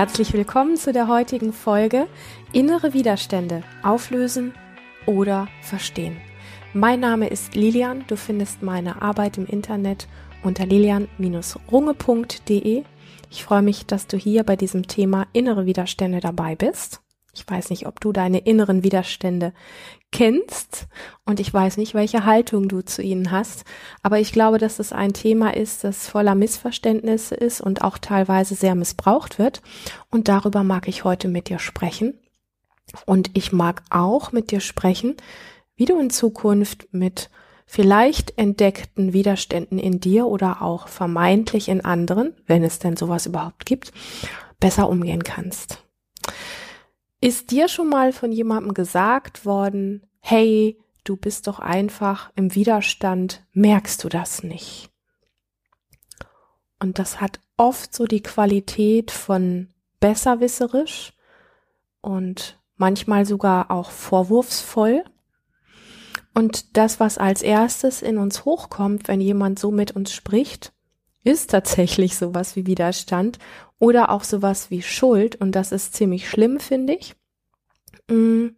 Herzlich 0.00 0.32
willkommen 0.32 0.78
zu 0.78 0.94
der 0.94 1.08
heutigen 1.08 1.52
Folge 1.52 2.06
Innere 2.54 2.94
Widerstände 2.94 3.62
auflösen 3.82 4.54
oder 5.04 5.46
verstehen. 5.60 6.16
Mein 6.72 7.00
Name 7.00 7.28
ist 7.28 7.54
Lilian. 7.54 8.06
Du 8.06 8.16
findest 8.16 8.62
meine 8.62 9.02
Arbeit 9.02 9.36
im 9.36 9.44
Internet 9.44 10.08
unter 10.42 10.64
lilian-runge.de. 10.64 12.84
Ich 13.28 13.44
freue 13.44 13.60
mich, 13.60 13.84
dass 13.84 14.06
du 14.06 14.16
hier 14.16 14.42
bei 14.42 14.56
diesem 14.56 14.88
Thema 14.88 15.26
innere 15.34 15.66
Widerstände 15.66 16.20
dabei 16.20 16.56
bist. 16.56 17.02
Ich 17.34 17.44
weiß 17.46 17.68
nicht, 17.68 17.86
ob 17.86 18.00
du 18.00 18.10
deine 18.10 18.38
inneren 18.38 18.82
Widerstände 18.82 19.52
kennst 20.12 20.86
und 21.24 21.40
ich 21.40 21.52
weiß 21.52 21.76
nicht, 21.76 21.94
welche 21.94 22.24
Haltung 22.24 22.68
du 22.68 22.82
zu 22.82 23.02
ihnen 23.02 23.30
hast, 23.30 23.64
aber 24.02 24.18
ich 24.18 24.32
glaube, 24.32 24.58
dass 24.58 24.78
es 24.78 24.92
ein 24.92 25.12
Thema 25.12 25.54
ist, 25.54 25.84
das 25.84 26.08
voller 26.08 26.34
Missverständnisse 26.34 27.34
ist 27.34 27.60
und 27.60 27.82
auch 27.82 27.98
teilweise 27.98 28.54
sehr 28.54 28.74
missbraucht 28.74 29.38
wird 29.38 29.62
und 30.10 30.28
darüber 30.28 30.64
mag 30.64 30.88
ich 30.88 31.04
heute 31.04 31.28
mit 31.28 31.48
dir 31.48 31.58
sprechen 31.58 32.18
und 33.06 33.30
ich 33.34 33.52
mag 33.52 33.82
auch 33.90 34.32
mit 34.32 34.50
dir 34.50 34.60
sprechen, 34.60 35.16
wie 35.76 35.84
du 35.84 35.98
in 35.98 36.10
Zukunft 36.10 36.88
mit 36.92 37.30
vielleicht 37.66 38.36
entdeckten 38.36 39.12
Widerständen 39.12 39.78
in 39.78 40.00
dir 40.00 40.26
oder 40.26 40.60
auch 40.60 40.88
vermeintlich 40.88 41.68
in 41.68 41.84
anderen, 41.84 42.34
wenn 42.46 42.64
es 42.64 42.80
denn 42.80 42.96
sowas 42.96 43.26
überhaupt 43.26 43.64
gibt, 43.64 43.92
besser 44.58 44.88
umgehen 44.88 45.22
kannst. 45.22 45.84
Ist 47.20 47.50
dir 47.50 47.68
schon 47.68 47.88
mal 47.88 48.12
von 48.12 48.32
jemandem 48.32 48.72
gesagt 48.72 49.44
worden, 49.44 50.06
hey, 50.20 50.78
du 51.04 51.16
bist 51.16 51.46
doch 51.46 51.58
einfach 51.58 52.30
im 52.34 52.54
Widerstand, 52.54 53.44
merkst 53.52 54.02
du 54.02 54.08
das 54.08 54.42
nicht? 54.42 54.90
Und 56.78 56.98
das 56.98 57.20
hat 57.20 57.40
oft 57.58 57.94
so 57.94 58.06
die 58.06 58.22
Qualität 58.22 59.10
von 59.10 59.68
besserwisserisch 60.00 61.12
und 62.00 62.58
manchmal 62.76 63.26
sogar 63.26 63.70
auch 63.70 63.90
vorwurfsvoll. 63.90 65.04
Und 66.32 66.78
das, 66.78 67.00
was 67.00 67.18
als 67.18 67.42
erstes 67.42 68.00
in 68.00 68.16
uns 68.16 68.46
hochkommt, 68.46 69.08
wenn 69.08 69.20
jemand 69.20 69.58
so 69.58 69.70
mit 69.70 69.90
uns 69.94 70.14
spricht, 70.14 70.72
ist 71.24 71.50
tatsächlich 71.50 72.16
sowas 72.16 72.56
wie 72.56 72.66
Widerstand 72.66 73.38
oder 73.78 74.10
auch 74.10 74.24
sowas 74.24 74.70
wie 74.70 74.82
Schuld. 74.82 75.36
Und 75.36 75.52
das 75.52 75.72
ist 75.72 75.94
ziemlich 75.94 76.28
schlimm, 76.28 76.60
finde 76.60 76.94
ich. 76.94 77.14
Mm, 78.08 78.48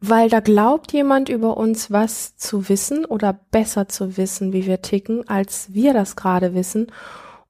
weil 0.00 0.28
da 0.28 0.40
glaubt 0.40 0.92
jemand 0.92 1.28
über 1.28 1.56
uns 1.56 1.90
was 1.90 2.36
zu 2.36 2.68
wissen 2.68 3.04
oder 3.04 3.32
besser 3.32 3.88
zu 3.88 4.16
wissen, 4.16 4.52
wie 4.52 4.66
wir 4.66 4.82
ticken, 4.82 5.28
als 5.28 5.74
wir 5.74 5.92
das 5.92 6.14
gerade 6.14 6.54
wissen. 6.54 6.92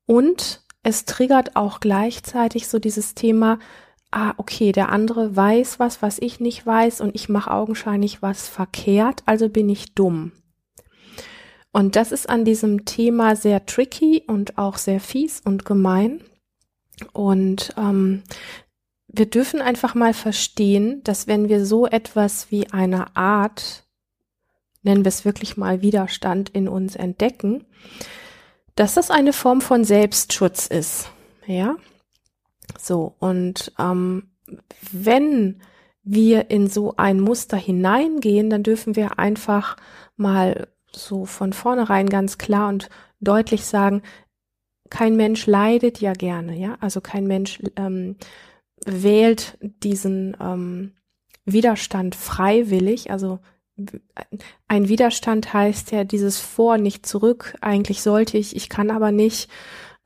Und 0.06 0.62
es 0.82 1.04
triggert 1.04 1.56
auch 1.56 1.80
gleichzeitig 1.80 2.68
so 2.68 2.78
dieses 2.78 3.14
Thema, 3.14 3.58
ah, 4.10 4.32
okay, 4.38 4.72
der 4.72 4.90
andere 4.90 5.36
weiß 5.36 5.78
was, 5.78 6.00
was 6.00 6.18
ich 6.18 6.40
nicht 6.40 6.64
weiß 6.64 7.02
und 7.02 7.14
ich 7.14 7.28
mache 7.28 7.50
augenscheinlich 7.50 8.22
was 8.22 8.48
verkehrt, 8.48 9.22
also 9.26 9.50
bin 9.50 9.68
ich 9.68 9.94
dumm. 9.94 10.32
Und 11.72 11.96
das 11.96 12.12
ist 12.12 12.28
an 12.28 12.44
diesem 12.44 12.84
Thema 12.84 13.36
sehr 13.36 13.66
tricky 13.66 14.22
und 14.26 14.58
auch 14.58 14.78
sehr 14.78 15.00
fies 15.00 15.40
und 15.44 15.64
gemein. 15.64 16.22
Und 17.12 17.74
ähm, 17.76 18.22
wir 19.06 19.26
dürfen 19.26 19.60
einfach 19.60 19.94
mal 19.94 20.14
verstehen, 20.14 21.02
dass 21.04 21.26
wenn 21.26 21.48
wir 21.48 21.64
so 21.64 21.86
etwas 21.86 22.50
wie 22.50 22.70
eine 22.70 23.16
Art, 23.16 23.84
nennen 24.82 25.04
wir 25.04 25.08
es 25.10 25.24
wirklich 25.24 25.56
mal 25.56 25.82
Widerstand 25.82 26.50
in 26.50 26.68
uns 26.68 26.96
entdecken, 26.96 27.64
dass 28.74 28.94
das 28.94 29.10
eine 29.10 29.32
Form 29.32 29.60
von 29.60 29.84
Selbstschutz 29.84 30.66
ist. 30.66 31.10
Ja, 31.46 31.76
so, 32.78 33.14
und 33.18 33.72
ähm, 33.78 34.30
wenn 34.92 35.60
wir 36.02 36.50
in 36.50 36.68
so 36.68 36.94
ein 36.96 37.20
Muster 37.20 37.56
hineingehen, 37.56 38.50
dann 38.50 38.62
dürfen 38.62 38.96
wir 38.96 39.18
einfach 39.18 39.76
mal 40.16 40.68
so 40.92 41.24
von 41.24 41.52
vornherein 41.52 42.08
ganz 42.08 42.38
klar 42.38 42.68
und 42.68 42.88
deutlich 43.20 43.64
sagen, 43.64 44.02
kein 44.90 45.16
Mensch 45.16 45.46
leidet 45.46 46.00
ja 46.00 46.12
gerne, 46.12 46.56
ja, 46.56 46.76
also 46.80 47.00
kein 47.00 47.26
Mensch 47.26 47.60
ähm, 47.76 48.16
wählt 48.86 49.58
diesen 49.60 50.36
ähm, 50.40 50.92
Widerstand 51.44 52.14
freiwillig, 52.14 53.10
also 53.10 53.38
ein 54.66 54.88
Widerstand 54.88 55.52
heißt 55.52 55.92
ja 55.92 56.02
dieses 56.02 56.40
Vor, 56.40 56.78
nicht 56.78 57.06
zurück, 57.06 57.54
eigentlich 57.60 58.02
sollte 58.02 58.36
ich, 58.38 58.56
ich 58.56 58.68
kann 58.68 58.90
aber 58.90 59.12
nicht 59.12 59.48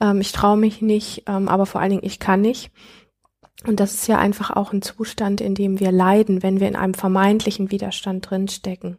ähm, 0.02 0.20
ich 0.20 0.32
traue 0.32 0.58
mich 0.58 0.82
nicht, 0.82 1.22
ähm, 1.26 1.48
aber 1.48 1.64
vor 1.64 1.80
allen 1.80 1.90
Dingen 1.90 2.04
ich 2.04 2.18
kann 2.18 2.42
nicht. 2.42 2.70
Und 3.64 3.78
das 3.78 3.94
ist 3.94 4.08
ja 4.08 4.18
einfach 4.18 4.50
auch 4.50 4.72
ein 4.72 4.82
Zustand, 4.82 5.40
in 5.40 5.54
dem 5.54 5.78
wir 5.78 5.92
leiden, 5.92 6.42
wenn 6.42 6.58
wir 6.58 6.66
in 6.66 6.74
einem 6.74 6.94
vermeintlichen 6.94 7.70
Widerstand 7.70 8.28
drinstecken. 8.28 8.98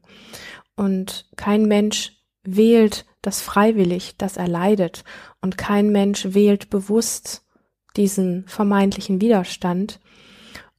Und 0.75 1.29
kein 1.35 1.65
Mensch 1.65 2.13
wählt 2.43 3.05
das 3.21 3.41
freiwillig, 3.41 4.17
dass 4.17 4.37
er 4.37 4.47
leidet. 4.47 5.03
Und 5.41 5.57
kein 5.57 5.91
Mensch 5.91 6.27
wählt 6.33 6.69
bewusst 6.69 7.45
diesen 7.95 8.47
vermeintlichen 8.47 9.21
Widerstand. 9.21 9.99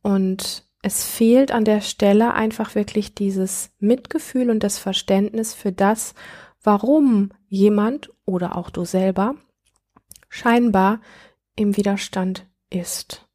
Und 0.02 0.64
es 0.82 1.04
fehlt 1.04 1.50
an 1.50 1.64
der 1.64 1.80
Stelle 1.80 2.34
einfach 2.34 2.74
wirklich 2.74 3.14
dieses 3.14 3.70
Mitgefühl 3.78 4.50
und 4.50 4.62
das 4.62 4.78
Verständnis 4.78 5.54
für 5.54 5.72
das, 5.72 6.14
warum 6.62 7.30
jemand 7.48 8.10
oder 8.26 8.56
auch 8.56 8.70
du 8.70 8.84
selber 8.84 9.36
scheinbar 10.28 11.00
im 11.56 11.76
Widerstand 11.76 12.46
ist. 12.68 13.26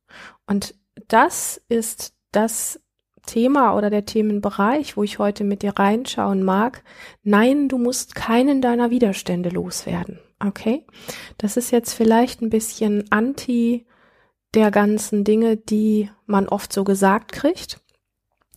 Und 0.46 0.76
das 1.08 1.62
ist 1.70 2.14
das 2.32 2.82
Thema 3.30 3.76
oder 3.76 3.90
der 3.92 4.06
Themenbereich, 4.06 4.98
wo 4.98 5.04
ich 5.04 5.20
heute 5.20 5.44
mit 5.44 5.62
dir 5.62 5.74
reinschauen 5.78 6.44
mag. 6.44 6.84
Nein, 7.24 7.70
du 7.70 7.78
musst 7.78 8.16
keinen 8.16 8.60
deiner 8.60 8.90
Widerstände 8.90 9.50
loswerden. 9.50 10.20
Okay? 10.40 10.86
Das 11.38 11.56
ist 11.56 11.72
jetzt 11.72 11.94
vielleicht 11.94 12.42
ein 12.42 12.50
bisschen 12.50 13.06
anti 13.12 13.86
der 14.56 14.72
ganzen 14.72 15.24
Dinge, 15.24 15.58
die 15.58 16.10
man 16.26 16.48
oft 16.48 16.74
so 16.74 16.84
gesagt 16.84 17.32
kriegt 17.32 17.80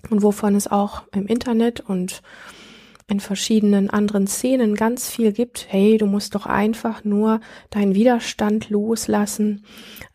und 0.09 0.23
wovon 0.23 0.55
es 0.55 0.69
auch 0.69 1.03
im 1.13 1.27
Internet 1.27 1.81
und 1.81 2.23
in 3.09 3.21
verschiedenen 3.21 3.91
anderen 3.91 4.27
Szenen 4.27 4.75
ganz 4.75 5.11
viel 5.11 5.33
gibt. 5.33 5.67
Hey, 5.69 5.99
du 5.99 6.07
musst 6.07 6.35
doch 6.35 6.47
einfach 6.47 7.05
nur 7.05 7.41
deinen 7.69 7.95
Widerstand 7.95 8.71
loslassen, 8.71 9.67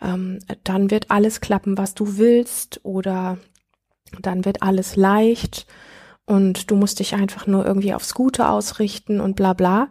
ähm, 0.01 0.39
dann 0.63 0.89
wird 0.89 1.11
alles 1.11 1.41
klappen, 1.41 1.77
was 1.77 1.93
du 1.93 2.17
willst, 2.17 2.79
oder 2.83 3.37
dann 4.21 4.45
wird 4.45 4.61
alles 4.61 4.95
leicht 4.95 5.67
und 6.25 6.69
du 6.69 6.75
musst 6.75 6.99
dich 6.99 7.15
einfach 7.15 7.47
nur 7.47 7.65
irgendwie 7.65 7.93
aufs 7.93 8.13
Gute 8.13 8.49
ausrichten 8.49 9.19
und 9.19 9.35
bla 9.35 9.53
bla. 9.53 9.89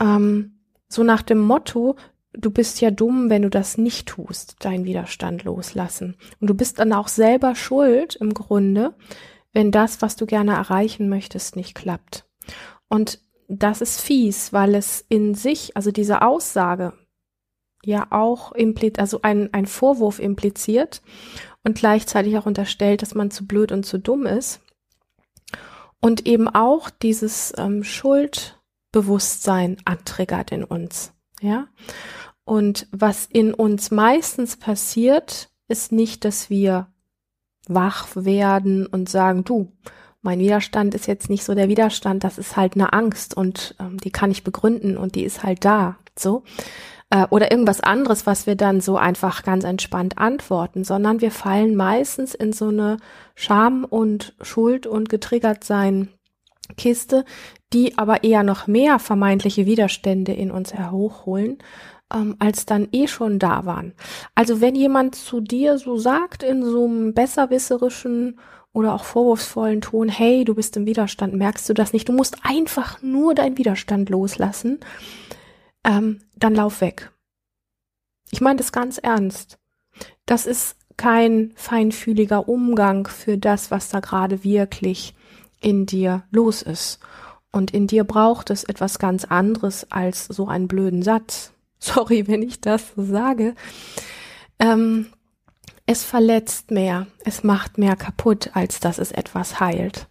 Ähm, 0.00 0.60
so 0.88 1.02
nach 1.02 1.22
dem 1.22 1.38
Motto, 1.38 1.96
du 2.32 2.50
bist 2.50 2.80
ja 2.80 2.90
dumm, 2.90 3.30
wenn 3.30 3.42
du 3.42 3.50
das 3.50 3.78
nicht 3.78 4.08
tust, 4.08 4.56
deinen 4.64 4.84
Widerstand 4.84 5.44
loslassen. 5.44 6.16
Und 6.40 6.48
du 6.48 6.54
bist 6.54 6.78
dann 6.78 6.92
auch 6.92 7.08
selber 7.08 7.54
schuld 7.54 8.16
im 8.16 8.34
Grunde, 8.34 8.94
wenn 9.52 9.70
das, 9.70 10.02
was 10.02 10.16
du 10.16 10.26
gerne 10.26 10.52
erreichen 10.52 11.08
möchtest, 11.08 11.56
nicht 11.56 11.74
klappt. 11.74 12.26
Und 12.88 13.20
das 13.48 13.80
ist 13.80 14.00
fies, 14.00 14.52
weil 14.52 14.74
es 14.74 15.04
in 15.08 15.34
sich, 15.34 15.76
also 15.76 15.90
diese 15.90 16.22
Aussage, 16.22 16.92
ja 17.84 18.08
auch 18.10 18.52
impliziert, 18.52 18.98
also 18.98 19.20
ein, 19.22 19.52
ein 19.52 19.66
Vorwurf 19.66 20.18
impliziert 20.18 21.02
und 21.64 21.76
gleichzeitig 21.76 22.36
auch 22.38 22.46
unterstellt, 22.46 23.02
dass 23.02 23.14
man 23.14 23.30
zu 23.30 23.46
blöd 23.46 23.72
und 23.72 23.84
zu 23.84 23.98
dumm 23.98 24.26
ist. 24.26 24.60
Und 26.00 26.26
eben 26.26 26.48
auch 26.48 26.90
dieses 26.90 27.52
ähm, 27.56 27.82
Schuldbewusstsein 27.82 29.78
antriggert 29.84 30.52
in 30.52 30.64
uns, 30.64 31.12
ja. 31.40 31.66
Und 32.44 32.86
was 32.92 33.26
in 33.26 33.52
uns 33.52 33.90
meistens 33.90 34.56
passiert, 34.56 35.50
ist 35.68 35.92
nicht, 35.92 36.24
dass 36.24 36.48
wir 36.48 36.86
wach 37.68 38.08
werden 38.14 38.86
und 38.86 39.08
sagen, 39.08 39.44
du, 39.44 39.72
mein 40.22 40.38
Widerstand 40.40 40.94
ist 40.94 41.06
jetzt 41.06 41.28
nicht 41.30 41.44
so 41.44 41.54
der 41.54 41.68
Widerstand, 41.68 42.24
das 42.24 42.38
ist 42.38 42.56
halt 42.56 42.74
eine 42.74 42.92
Angst 42.92 43.36
und 43.36 43.74
ähm, 43.78 43.98
die 43.98 44.10
kann 44.10 44.30
ich 44.30 44.44
begründen 44.44 44.96
und 44.96 45.14
die 45.14 45.24
ist 45.24 45.42
halt 45.42 45.64
da, 45.64 45.98
so. 46.18 46.42
Äh, 47.10 47.26
oder 47.30 47.50
irgendwas 47.50 47.80
anderes, 47.80 48.26
was 48.26 48.46
wir 48.46 48.54
dann 48.54 48.80
so 48.80 48.96
einfach 48.96 49.42
ganz 49.42 49.64
entspannt 49.64 50.18
antworten, 50.18 50.84
sondern 50.84 51.20
wir 51.20 51.30
fallen 51.30 51.74
meistens 51.74 52.34
in 52.34 52.52
so 52.52 52.68
eine 52.68 52.98
Scham 53.34 53.84
und 53.84 54.34
Schuld 54.42 54.86
und 54.86 55.08
getriggert 55.08 55.64
sein 55.64 56.08
Kiste, 56.76 57.24
die 57.72 57.96
aber 57.96 58.24
eher 58.24 58.42
noch 58.42 58.66
mehr 58.66 58.98
vermeintliche 58.98 59.64
Widerstände 59.64 60.32
in 60.32 60.50
uns 60.50 60.74
herhochholen, 60.74 61.58
ähm, 62.12 62.36
als 62.38 62.66
dann 62.66 62.88
eh 62.92 63.06
schon 63.08 63.38
da 63.38 63.64
waren. 63.64 63.94
Also 64.34 64.60
wenn 64.60 64.74
jemand 64.74 65.14
zu 65.14 65.40
dir 65.40 65.78
so 65.78 65.96
sagt 65.96 66.42
in 66.42 66.62
so 66.62 66.84
einem 66.84 67.14
besserwisserischen 67.14 68.38
oder 68.74 68.94
auch 68.94 69.04
vorwurfsvollen 69.04 69.80
Ton, 69.80 70.10
hey, 70.10 70.44
du 70.44 70.54
bist 70.54 70.76
im 70.76 70.86
Widerstand, 70.86 71.34
merkst 71.34 71.68
du 71.68 71.74
das 71.74 71.94
nicht? 71.94 72.08
Du 72.08 72.12
musst 72.12 72.36
einfach 72.42 73.00
nur 73.02 73.34
deinen 73.34 73.56
Widerstand 73.56 74.10
loslassen, 74.10 74.80
ähm, 75.88 76.20
dann 76.36 76.54
lauf 76.54 76.80
weg. 76.80 77.10
Ich 78.30 78.40
meine 78.40 78.58
das 78.58 78.72
ganz 78.72 78.98
ernst. 78.98 79.58
Das 80.26 80.46
ist 80.46 80.76
kein 80.98 81.52
feinfühliger 81.56 82.48
Umgang 82.48 83.06
für 83.08 83.38
das, 83.38 83.70
was 83.70 83.88
da 83.88 84.00
gerade 84.00 84.44
wirklich 84.44 85.14
in 85.60 85.86
dir 85.86 86.24
los 86.30 86.60
ist. 86.62 87.00
Und 87.50 87.70
in 87.72 87.86
dir 87.86 88.04
braucht 88.04 88.50
es 88.50 88.64
etwas 88.64 88.98
ganz 88.98 89.24
anderes 89.24 89.90
als 89.90 90.26
so 90.26 90.46
einen 90.46 90.68
blöden 90.68 91.02
Satz. 91.02 91.52
Sorry, 91.78 92.28
wenn 92.28 92.42
ich 92.42 92.60
das 92.60 92.92
so 92.94 93.04
sage. 93.04 93.54
Ähm, 94.58 95.06
es 95.86 96.04
verletzt 96.04 96.70
mehr, 96.70 97.06
es 97.24 97.44
macht 97.44 97.78
mehr 97.78 97.96
kaputt, 97.96 98.50
als 98.52 98.78
dass 98.80 98.98
es 98.98 99.10
etwas 99.10 99.58
heilt. 99.58 100.06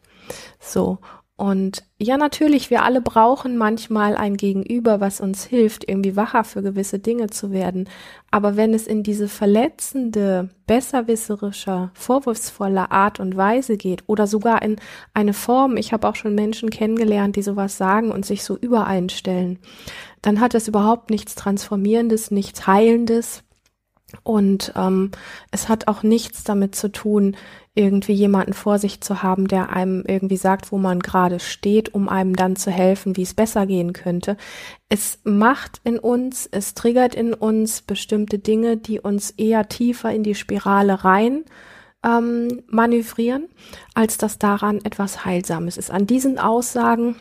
So. 0.59 0.97
Und 1.38 1.84
ja, 2.00 2.18
natürlich, 2.18 2.72
wir 2.72 2.81
alle 2.81 3.00
brauchen 3.00 3.57
manchmal 3.57 4.18
ein 4.18 4.38
Gegenüber, 4.38 5.00
was 5.00 5.22
uns 5.22 5.45
hilft, 5.45 5.88
irgendwie 5.88 6.16
wacher 6.16 6.44
für 6.44 6.63
gewisse 6.63 6.98
Dinge 6.98 7.28
zu 7.28 7.51
werden. 7.51 7.88
Aber 8.31 8.57
wenn 8.57 8.74
es 8.74 8.88
in 8.88 9.04
diese 9.04 9.28
verletzende, 9.28 10.50
besserwisserische, 10.66 11.92
vorwurfsvolle 11.94 12.89
Art 12.89 13.19
und 13.19 13.38
Weise 13.38 13.78
geht 13.78 14.04
oder 14.07 14.25
sogar 14.25 14.63
in 14.63 14.78
eine 15.13 15.34
Form, 15.34 15.78
ich 15.78 15.94
habe 15.94 16.07
auch 16.10 16.16
schon 16.16 16.34
Menschen 16.34 16.72
kennengelernt, 16.72 17.36
die 17.36 17.44
sowas 17.44 17.78
sagen 17.78 18.12
und 18.12 18.25
sich 18.25 18.44
so 18.44 18.57
übereinstellen, 18.57 19.60
dann 20.24 20.39
hat 20.39 20.56
es 20.56 20.68
überhaupt 20.68 21.12
nichts 21.12 21.36
Transformierendes, 21.36 22.31
nichts 22.31 22.66
Heilendes, 22.66 23.44
und 24.24 24.71
ähm, 24.75 25.12
es 25.51 25.68
hat 25.68 25.88
auch 25.88 26.01
nichts 26.01 26.44
damit 26.45 26.75
zu 26.75 26.92
tun, 26.92 27.36
irgendwie 27.75 28.13
jemanden 28.13 28.54
vor 28.54 28.80
sich 28.80 29.01
zu 29.01 29.21
haben, 29.21 29.48
der 29.48 29.69
einem 29.69 30.04
irgendwie 30.07 30.38
sagt, 30.38 30.71
wo 30.71 30.77
man 30.77 31.01
gerade 31.01 31.39
steht, 31.39 31.94
um 31.94 32.07
einem 32.07 32.36
dann 32.36 32.56
zu 32.56 32.71
helfen, 32.71 33.18
wie 33.18 33.24
es 33.24 33.33
besser 33.33 33.68
gehen 33.68 33.94
könnte. 33.94 34.38
Es 34.88 35.19
macht 35.25 35.81
in 35.83 36.00
uns, 36.00 36.48
es 36.50 36.74
triggert 36.74 37.15
in 37.15 37.33
uns 37.33 37.81
bestimmte 37.81 38.39
Dinge, 38.39 38.77
die 38.77 39.00
uns 39.00 39.31
eher 39.31 39.68
tiefer 39.68 40.12
in 40.12 40.24
die 40.24 40.36
Spirale 40.36 41.03
rein 41.03 41.44
ähm, 42.03 42.63
manövrieren, 42.68 43.50
als 43.94 44.18
dass 44.18 44.39
daran 44.39 44.80
etwas 44.86 45.25
Heilsames 45.25 45.77
ist. 45.77 45.92
An 45.92 46.07
diesen 46.07 46.39
Aussagen 46.39 47.18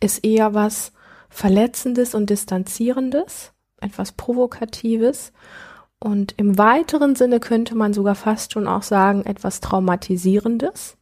ist 0.00 0.24
eher 0.24 0.54
was 0.54 0.92
Verletzendes 1.28 2.14
und 2.14 2.30
Distanzierendes, 2.30 3.52
etwas 3.80 4.12
Provokatives 4.12 5.32
und 6.02 6.34
im 6.38 6.56
weiteren 6.56 7.14
Sinne 7.14 7.40
könnte 7.40 7.74
man 7.74 7.92
sogar 7.92 8.14
fast 8.14 8.52
schon 8.52 8.66
auch 8.66 8.82
sagen, 8.82 9.24
etwas 9.26 9.60
Traumatisierendes, 9.60 10.96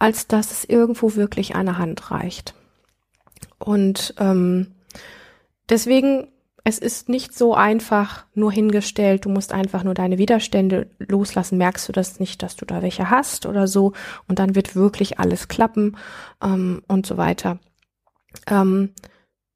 als 0.00 0.26
dass 0.26 0.50
es 0.50 0.64
irgendwo 0.64 1.14
wirklich 1.14 1.54
eine 1.54 1.78
Hand 1.78 2.10
reicht. 2.10 2.54
Und 3.58 4.14
ähm, 4.18 4.74
deswegen, 5.68 6.28
es 6.64 6.78
ist 6.78 7.08
nicht 7.08 7.38
so 7.38 7.54
einfach 7.54 8.26
nur 8.34 8.50
hingestellt, 8.50 9.26
du 9.26 9.28
musst 9.28 9.52
einfach 9.52 9.84
nur 9.84 9.94
deine 9.94 10.18
Widerstände 10.18 10.90
loslassen, 10.98 11.56
merkst 11.56 11.88
du 11.88 11.92
das 11.92 12.18
nicht, 12.18 12.42
dass 12.42 12.56
du 12.56 12.64
da 12.64 12.82
welche 12.82 13.10
hast 13.10 13.46
oder 13.46 13.68
so, 13.68 13.92
und 14.26 14.40
dann 14.40 14.56
wird 14.56 14.74
wirklich 14.74 15.20
alles 15.20 15.46
klappen 15.46 15.96
ähm, 16.42 16.82
und 16.88 17.06
so 17.06 17.16
weiter. 17.16 17.60
Ähm, 18.48 18.90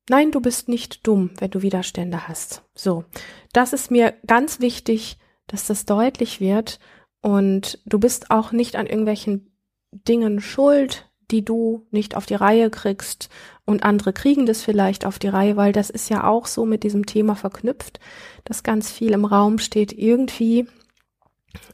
Nein, 0.09 0.31
du 0.31 0.41
bist 0.41 0.69
nicht 0.69 1.07
dumm, 1.07 1.31
wenn 1.39 1.51
du 1.51 1.63
Widerstände 1.63 2.29
hast. 2.29 2.63
So, 2.75 3.05
das 3.53 3.73
ist 3.73 3.91
mir 3.91 4.15
ganz 4.27 4.61
wichtig, 4.61 5.19
dass 5.47 5.67
das 5.67 5.87
deutlich 5.87 6.41
wird. 6.41 6.79
Und 7.21 7.79
du 7.87 7.99
bist 7.99 8.31
auch 8.31 8.53
nicht 8.53 8.77
an 8.77 8.87
irgendwelchen 8.87 9.57
Dingen 9.93 10.41
schuld, 10.41 11.09
die 11.31 11.45
du 11.45 11.87
nicht 11.91 12.17
auf 12.17 12.27
die 12.27 12.35
Reihe 12.35 12.69
kriegst 12.71 13.31
und 13.65 13.83
andere 13.83 14.13
kriegen 14.13 14.47
das 14.47 14.63
vielleicht 14.63 15.07
auf 15.07 15.19
die 15.19 15.29
Reihe, 15.29 15.57
weil 15.57 15.73
das 15.73 15.91
ist 15.91 16.11
ja 16.11 16.25
auch 16.25 16.47
so 16.47 16.67
mit 16.67 16.83
diesem 16.83 17.07
Thema 17.07 17.35
verknüpft, 17.35 17.99
dass 18.45 18.63
ganz 18.63 18.91
viel 18.91 19.13
im 19.13 19.25
Raum 19.25 19.59
steht. 19.59 19.93
Irgendwie 19.93 20.67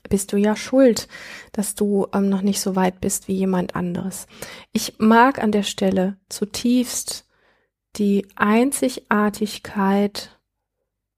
bist 0.09 0.33
du 0.33 0.37
ja 0.37 0.55
schuld, 0.55 1.09
dass 1.53 1.75
du 1.75 2.06
ähm, 2.15 2.29
noch 2.29 2.43
nicht 2.43 2.61
so 2.61 2.76
weit 2.76 3.00
bist 3.00 3.29
wie 3.29 3.35
jemand 3.35 3.75
anderes. 3.75 4.26
Ich 4.73 4.94
mag 4.99 5.43
an 5.43 5.53
der 5.53 5.62
Stelle 5.62 6.17
zutiefst 6.29 7.26
die 7.96 8.26
Einzigartigkeit 8.37 10.38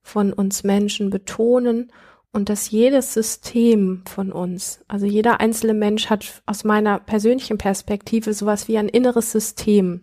von 0.03 0.33
uns 0.33 0.65
Menschen 0.65 1.11
betonen 1.11 1.93
und 2.33 2.49
dass 2.49 2.71
jedes 2.71 3.13
System 3.13 4.03
von 4.07 4.33
uns, 4.33 4.81
also 4.89 5.07
jeder 5.07 5.41
einzelne 5.41 5.75
Mensch 5.75 6.09
hat 6.09 6.43
aus 6.47 6.65
meiner 6.65 6.99
persönlichen 6.99 7.59
Perspektive 7.59 8.33
sowas 8.33 8.69
wie 8.69 8.79
ein 8.79 8.89
inneres 8.89 9.33
System, 9.33 10.03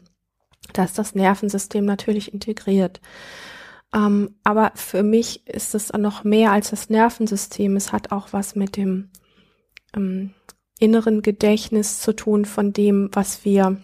das 0.73 0.93
das 0.93 1.15
Nervensystem 1.15 1.85
natürlich 1.85 2.33
integriert. 2.33 3.01
Ähm, 3.93 4.35
aber 4.43 4.71
für 4.75 5.01
mich 5.01 5.47
ist 5.47 5.73
es 5.73 5.91
noch 5.91 6.23
mehr 6.23 6.51
als 6.51 6.69
das 6.69 6.89
Nervensystem. 6.89 7.75
Es 7.75 7.91
hat 7.91 8.11
auch 8.11 8.31
was 8.31 8.55
mit 8.55 8.77
dem 8.77 9.09
ähm, 9.95 10.35
inneren 10.79 11.23
Gedächtnis 11.23 11.99
zu 11.99 12.13
tun 12.13 12.45
von 12.45 12.71
dem, 12.71 13.09
was 13.13 13.43
wir 13.43 13.81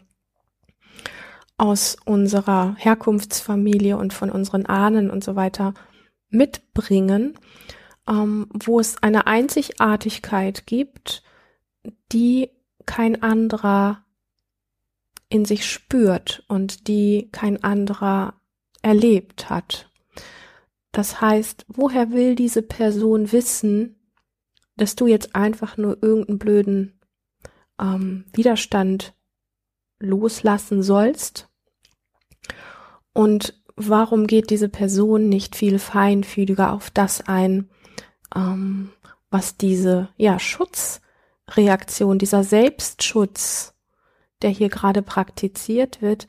aus 1.58 1.98
unserer 2.06 2.76
Herkunftsfamilie 2.78 3.98
und 3.98 4.14
von 4.14 4.30
unseren 4.30 4.66
Ahnen 4.66 5.10
und 5.10 5.24
so 5.24 5.36
weiter 5.36 5.74
mitbringen, 6.30 7.38
ähm, 8.08 8.48
wo 8.54 8.80
es 8.80 9.02
eine 9.02 9.28
Einzigartigkeit 9.28 10.68
gibt, 10.68 11.24
die 12.12 12.50
kein 12.86 13.24
anderer 13.24 14.04
in 15.30 15.46
sich 15.46 15.66
spürt 15.66 16.44
und 16.48 16.88
die 16.88 17.30
kein 17.32 17.64
anderer 17.64 18.34
erlebt 18.82 19.50
hat. 19.50 19.90
Das 20.92 21.20
heißt, 21.20 21.66
woher 21.68 22.12
will 22.12 22.36
diese 22.36 22.62
Person 22.62 23.32
wissen, 23.32 23.96
dass 24.78 24.96
du 24.96 25.08
jetzt 25.08 25.36
einfach 25.36 25.78
nur 25.78 25.98
irgendeinen 26.02 26.40
blöden 26.40 27.00
ähm, 27.80 28.26
Widerstand 28.34 29.15
loslassen 30.06 30.84
sollst? 30.84 31.50
Und 33.14 33.62
warum 33.76 34.28
geht 34.28 34.50
diese 34.50 34.70
Person 34.70 35.30
nicht 35.30 35.56
viel 35.56 35.80
feinfühliger 35.80 36.72
auf 36.72 36.90
das 36.90 37.22
ein, 37.22 37.70
ähm, 38.36 38.92
was 39.30 39.58
diese 39.58 40.10
ja 40.18 40.40
Schutzreaktion, 40.40 42.20
dieser 42.20 42.44
Selbstschutz, 42.44 43.74
der 44.42 44.50
hier 44.50 44.70
gerade 44.70 45.02
praktiziert 45.02 46.02
wird, 46.02 46.28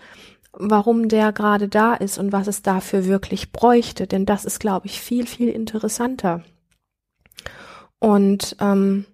warum 0.53 1.09
der 1.09 1.33
gerade 1.33 1.69
da 1.69 1.95
ist 1.95 2.19
und 2.19 2.33
was 2.33 2.47
es 2.47 2.63
dafür 2.63 3.05
wirklich 3.05 3.53
bräuchte, 3.53 4.07
denn 4.07 4.27
das 4.27 4.45
ist, 4.45 4.59
glaube 4.59 4.87
ich, 4.87 5.01
viel, 5.01 5.27
viel 5.27 5.49
interessanter. 5.49 6.43
Und 7.99 8.57
ähm, 8.61 9.07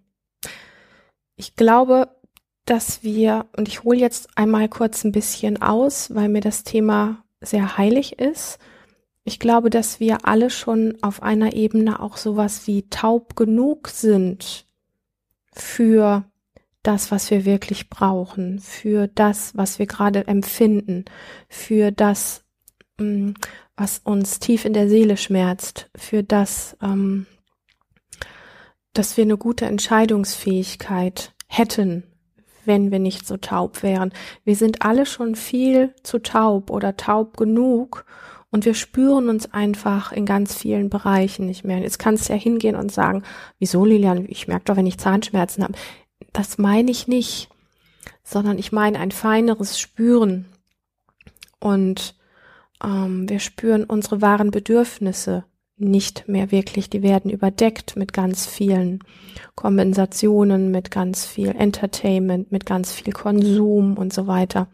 ich 1.37 1.57
glaube, 1.57 2.09
dass 2.65 3.03
wir, 3.03 3.47
und 3.57 3.69
ich 3.69 3.83
hole 3.83 3.99
jetzt 3.99 4.29
einmal 4.37 4.69
kurz 4.69 5.05
ein 5.05 5.13
bisschen 5.13 5.61
aus, 5.61 6.15
weil 6.15 6.29
mir 6.29 6.41
das 6.41 6.65
Thema 6.65 7.25
sehr 7.41 7.77
heilig 7.77 8.19
ist. 8.19 8.59
Ich 9.25 9.39
glaube, 9.39 9.71
dass 9.71 10.01
wir 10.01 10.27
alle 10.27 10.51
schon 10.51 10.97
auf 11.03 11.23
einer 11.23 11.55
Ebene 11.55 12.01
auch 12.01 12.17
sowas 12.17 12.67
wie 12.67 12.89
taub 12.89 13.37
genug 13.37 13.89
sind 13.89 14.67
für 15.53 16.25
das, 16.83 17.11
was 17.11 17.31
wir 17.31 17.45
wirklich 17.45 17.89
brauchen, 17.89 18.59
für 18.59 19.07
das, 19.09 19.57
was 19.57 19.79
wir 19.79 19.87
gerade 19.87 20.27
empfinden, 20.27 21.05
für 21.49 21.93
das, 21.93 22.45
mm, 22.99 23.33
was 23.77 24.01
uns 24.05 24.41
tief 24.41 24.65
in 24.65 24.73
der 24.73 24.89
Seele 24.89 25.17
schmerzt, 25.17 25.91
für 25.97 26.25
das, 26.25 26.77
ähm, 26.83 27.27
dass 28.95 29.17
wir 29.17 29.25
eine 29.25 29.39
gute 29.39 29.67
Entscheidungsfähigkeit 29.67 31.33
hätten, 31.47 32.03
wenn 32.65 32.91
wir 32.91 32.99
nicht 32.99 33.27
so 33.27 33.37
taub 33.37 33.83
wären. 33.83 34.13
Wir 34.45 34.57
sind 34.57 34.83
alle 34.83 35.07
schon 35.07 35.35
viel 35.35 35.95
zu 36.03 36.19
taub 36.19 36.71
oder 36.71 36.97
taub 36.97 37.37
genug 37.37 38.05
und 38.51 38.67
wir 38.67 38.75
spüren 38.75 39.29
uns 39.31 39.53
einfach 39.53 40.13
in 40.13 40.27
ganz 40.27 40.55
vielen 40.55 40.91
Bereichen 40.91 41.47
nicht 41.47 41.65
mehr. 41.65 41.79
Jetzt 41.79 41.99
kannst 41.99 42.29
du 42.29 42.35
ja 42.35 42.39
hingehen 42.39 42.77
und 42.77 42.93
sagen, 42.93 43.23
wieso 43.59 43.85
Lilian, 43.85 44.27
ich 44.29 44.47
merke 44.47 44.67
doch, 44.67 44.77
wenn 44.77 44.87
ich 44.87 44.99
Zahnschmerzen 44.99 45.65
habe. 45.65 45.75
Das 46.33 46.59
meine 46.59 46.91
ich 46.91 47.09
nicht, 47.09 47.49
sondern 48.23 48.59
ich 48.59 48.71
meine 48.71 48.99
ein 48.99 49.11
feineres 49.11 49.79
Spüren. 49.79 50.47
Und 51.61 52.15
ähm, 52.85 53.29
wir 53.29 53.41
spüren 53.41 53.85
unsere 53.85 54.21
wahren 54.21 54.51
Bedürfnisse 54.51 55.45
nicht 55.91 56.29
mehr 56.29 56.51
wirklich. 56.51 56.91
Die 56.91 57.03
werden 57.03 57.31
überdeckt 57.31 57.97
mit 57.97 58.13
ganz 58.13 58.47
vielen 58.47 59.01
Kompensationen, 59.55 60.71
mit 60.71 60.91
ganz 60.91 61.27
viel 61.27 61.49
Entertainment, 61.49 62.53
mit 62.53 62.67
ganz 62.67 62.93
viel 62.93 63.13
Konsum 63.13 63.97
und 63.97 64.13
so 64.13 64.27
weiter 64.27 64.69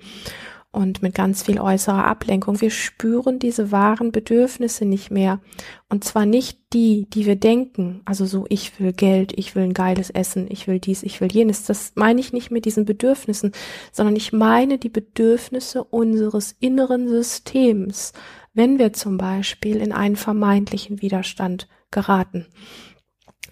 und 0.70 1.02
mit 1.02 1.14
ganz 1.14 1.42
viel 1.42 1.58
äußerer 1.58 2.04
Ablenkung. 2.04 2.60
Wir 2.60 2.70
spüren 2.70 3.38
diese 3.38 3.72
wahren 3.72 4.12
Bedürfnisse 4.12 4.84
nicht 4.84 5.10
mehr. 5.10 5.40
Und 5.88 6.04
zwar 6.04 6.26
nicht 6.26 6.58
die, 6.74 7.06
die 7.10 7.24
wir 7.24 7.36
denken. 7.36 8.02
Also 8.04 8.26
so, 8.26 8.44
ich 8.50 8.78
will 8.78 8.92
Geld, 8.92 9.32
ich 9.36 9.56
will 9.56 9.62
ein 9.62 9.72
geiles 9.72 10.10
Essen, 10.10 10.46
ich 10.50 10.68
will 10.68 10.78
dies, 10.78 11.02
ich 11.02 11.20
will 11.20 11.32
jenes. 11.32 11.64
Das 11.64 11.92
meine 11.94 12.20
ich 12.20 12.34
nicht 12.34 12.50
mit 12.50 12.66
diesen 12.66 12.84
Bedürfnissen, 12.84 13.52
sondern 13.92 14.14
ich 14.14 14.32
meine 14.32 14.76
die 14.76 14.90
Bedürfnisse 14.90 15.82
unseres 15.82 16.54
inneren 16.60 17.08
Systems, 17.08 18.12
wenn 18.58 18.78
wir 18.78 18.92
zum 18.92 19.16
Beispiel 19.16 19.76
in 19.76 19.92
einen 19.92 20.16
vermeintlichen 20.16 21.00
Widerstand 21.00 21.68
geraten. 21.90 22.46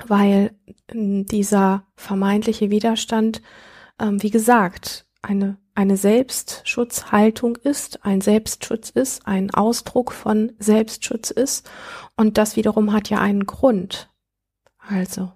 weil 0.08 0.50
dieser 0.92 1.86
vermeintliche 1.94 2.70
Widerstand, 2.70 3.40
ähm, 3.98 4.22
wie 4.22 4.30
gesagt, 4.30 5.06
eine, 5.22 5.56
eine 5.75 5.96
Selbstschutzhaltung 5.96 7.56
ist, 7.56 8.04
ein 8.04 8.20
Selbstschutz 8.20 8.90
ist, 8.90 9.26
ein 9.26 9.52
Ausdruck 9.52 10.12
von 10.12 10.52
Selbstschutz 10.58 11.30
ist. 11.30 11.68
Und 12.16 12.36
das 12.36 12.56
wiederum 12.56 12.92
hat 12.92 13.08
ja 13.08 13.20
einen 13.20 13.46
Grund. 13.46 14.10
Also, 14.78 15.32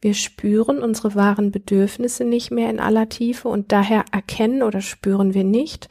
wir 0.00 0.14
spüren 0.14 0.82
unsere 0.82 1.14
wahren 1.14 1.50
Bedürfnisse 1.50 2.24
nicht 2.24 2.50
mehr 2.50 2.70
in 2.70 2.80
aller 2.80 3.08
Tiefe 3.08 3.48
und 3.48 3.72
daher 3.72 4.04
erkennen 4.12 4.62
oder 4.62 4.80
spüren 4.80 5.34
wir 5.34 5.44
nicht, 5.44 5.88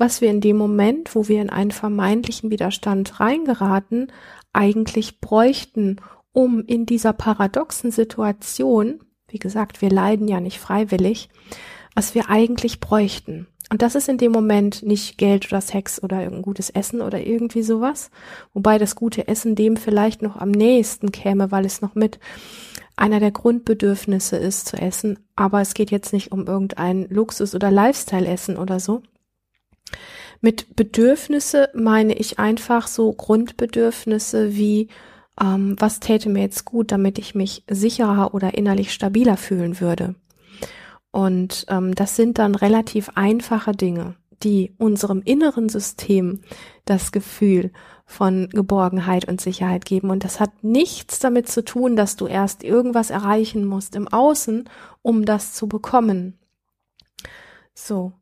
was 0.00 0.22
wir 0.22 0.30
in 0.30 0.40
dem 0.40 0.56
Moment, 0.56 1.14
wo 1.14 1.28
wir 1.28 1.42
in 1.42 1.50
einen 1.50 1.72
vermeintlichen 1.72 2.50
Widerstand 2.50 3.20
reingeraten, 3.20 4.10
eigentlich 4.52 5.20
bräuchten, 5.20 5.96
um 6.32 6.64
in 6.64 6.86
dieser 6.86 7.12
paradoxen 7.12 7.90
Situation, 7.90 9.00
wie 9.28 9.38
gesagt, 9.38 9.82
wir 9.82 9.90
leiden 9.90 10.26
ja 10.26 10.40
nicht 10.40 10.58
freiwillig, 10.58 11.28
was 11.94 12.14
wir 12.14 12.30
eigentlich 12.30 12.80
bräuchten. 12.80 13.46
Und 13.68 13.82
das 13.82 13.94
ist 13.94 14.08
in 14.08 14.16
dem 14.16 14.32
Moment 14.32 14.82
nicht 14.82 15.18
Geld 15.18 15.46
oder 15.46 15.60
Sex 15.60 16.02
oder 16.02 16.20
irgendein 16.20 16.42
gutes 16.42 16.70
Essen 16.70 17.02
oder 17.02 17.24
irgendwie 17.24 17.62
sowas, 17.62 18.10
wobei 18.54 18.78
das 18.78 18.96
gute 18.96 19.28
Essen 19.28 19.54
dem 19.54 19.76
vielleicht 19.76 20.22
noch 20.22 20.36
am 20.36 20.50
nächsten 20.50 21.12
käme, 21.12 21.52
weil 21.52 21.66
es 21.66 21.82
noch 21.82 21.94
mit 21.94 22.18
einer 22.96 23.20
der 23.20 23.32
Grundbedürfnisse 23.32 24.38
ist 24.38 24.66
zu 24.66 24.78
essen, 24.78 25.18
aber 25.36 25.60
es 25.60 25.74
geht 25.74 25.90
jetzt 25.90 26.14
nicht 26.14 26.32
um 26.32 26.46
irgendein 26.46 27.06
Luxus- 27.08 27.54
oder 27.54 27.70
Lifestyle-Essen 27.70 28.56
oder 28.56 28.80
so. 28.80 29.02
Mit 30.40 30.74
Bedürfnisse 30.76 31.68
meine 31.74 32.14
ich 32.14 32.38
einfach 32.38 32.86
so 32.86 33.12
Grundbedürfnisse 33.12 34.54
wie 34.54 34.88
ähm, 35.40 35.76
was 35.78 36.00
täte 36.00 36.28
mir 36.28 36.42
jetzt 36.42 36.64
gut, 36.64 36.92
damit 36.92 37.18
ich 37.18 37.34
mich 37.34 37.64
sicherer 37.68 38.34
oder 38.34 38.54
innerlich 38.54 38.92
stabiler 38.92 39.36
fühlen 39.36 39.80
würde. 39.80 40.14
Und 41.10 41.66
ähm, 41.68 41.94
das 41.94 42.16
sind 42.16 42.38
dann 42.38 42.54
relativ 42.54 43.10
einfache 43.14 43.72
Dinge, 43.72 44.14
die 44.42 44.74
unserem 44.78 45.22
inneren 45.22 45.68
System 45.68 46.40
das 46.84 47.10
Gefühl 47.10 47.72
von 48.06 48.48
Geborgenheit 48.50 49.26
und 49.26 49.40
Sicherheit 49.40 49.84
geben. 49.84 50.10
Und 50.10 50.24
das 50.24 50.40
hat 50.40 50.62
nichts 50.62 51.18
damit 51.18 51.48
zu 51.48 51.64
tun, 51.64 51.96
dass 51.96 52.16
du 52.16 52.26
erst 52.26 52.62
irgendwas 52.62 53.10
erreichen 53.10 53.64
musst 53.64 53.96
im 53.96 54.08
Außen, 54.08 54.68
um 55.02 55.24
das 55.24 55.54
zu 55.54 55.68
bekommen. 55.68 56.38
So. 57.74 58.12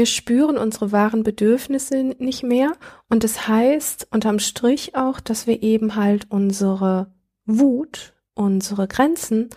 Wir 0.00 0.06
spüren 0.06 0.56
unsere 0.56 0.92
wahren 0.92 1.24
Bedürfnisse 1.24 2.14
nicht 2.18 2.42
mehr 2.42 2.72
und 3.10 3.22
das 3.22 3.48
heißt 3.48 4.08
unterm 4.10 4.38
Strich 4.38 4.96
auch, 4.96 5.20
dass 5.20 5.46
wir 5.46 5.62
eben 5.62 5.94
halt 5.94 6.24
unsere 6.30 7.12
Wut, 7.44 8.14
unsere 8.32 8.88
Grenzen, 8.88 9.50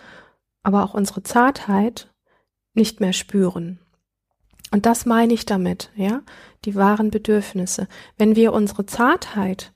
aber 0.62 0.84
auch 0.84 0.92
unsere 0.92 1.22
Zartheit 1.22 2.12
nicht 2.74 3.00
mehr 3.00 3.14
spüren. 3.14 3.78
Und 4.70 4.84
das 4.84 5.06
meine 5.06 5.32
ich 5.32 5.46
damit, 5.46 5.90
ja, 5.96 6.20
die 6.66 6.74
wahren 6.74 7.10
Bedürfnisse. 7.10 7.88
Wenn 8.18 8.36
wir 8.36 8.52
unsere 8.52 8.84
Zartheit 8.84 9.72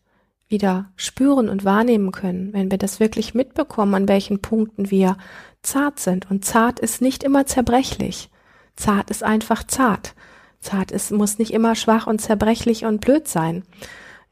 wieder 0.49 0.93
spüren 0.97 1.49
und 1.49 1.65
wahrnehmen 1.65 2.13
können, 2.13 2.53
wenn 2.53 2.71
wir 2.71 2.77
das 2.77 3.01
wirklich 3.01 3.33
mitbekommen, 3.33 3.95
an 3.95 4.09
welchen 4.09 4.43
Punkten 4.43 4.91
wir 4.91 5.17
zart 5.63 5.99
sind. 5.99 6.31
Und 6.31 6.45
zart 6.45 6.79
ist 6.79 7.01
nicht 7.01 7.25
immer 7.25 7.47
zerbrechlich. 7.47 8.29
Zart 8.77 9.09
ist 9.09 9.23
einfach 9.23 9.65
zart. 9.65 10.15
Zart 10.61 10.91
ist, 10.91 11.13
muss 11.13 11.39
nicht 11.39 11.53
immer 11.53 11.75
schwach 11.75 12.07
und 12.07 12.21
zerbrechlich 12.21 12.85
und 12.85 13.01
blöd 13.01 13.29
sein. 13.29 13.65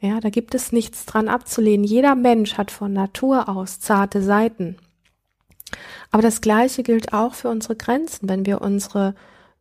Ja, 0.01 0.21
da 0.21 0.29
gibt 0.29 0.55
es 0.55 0.73
nichts 0.73 1.07
dran 1.07 1.29
abzulehnen. 1.29 1.85
Jeder 1.85 2.15
Mensch 2.15 2.59
hat 2.59 2.71
von 2.71 2.93
Natur 2.93 3.49
aus 3.49 3.81
zarte 3.81 4.23
Seiten. 4.23 4.77
Aber 6.11 6.23
das 6.23 6.41
Gleiche 6.41 6.83
gilt 6.83 7.13
auch 7.13 7.35
für 7.35 7.49
unsere 7.49 7.77
Grenzen. 7.77 8.29
Wenn 8.29 8.47
wir 8.47 8.61
unsere 8.61 9.15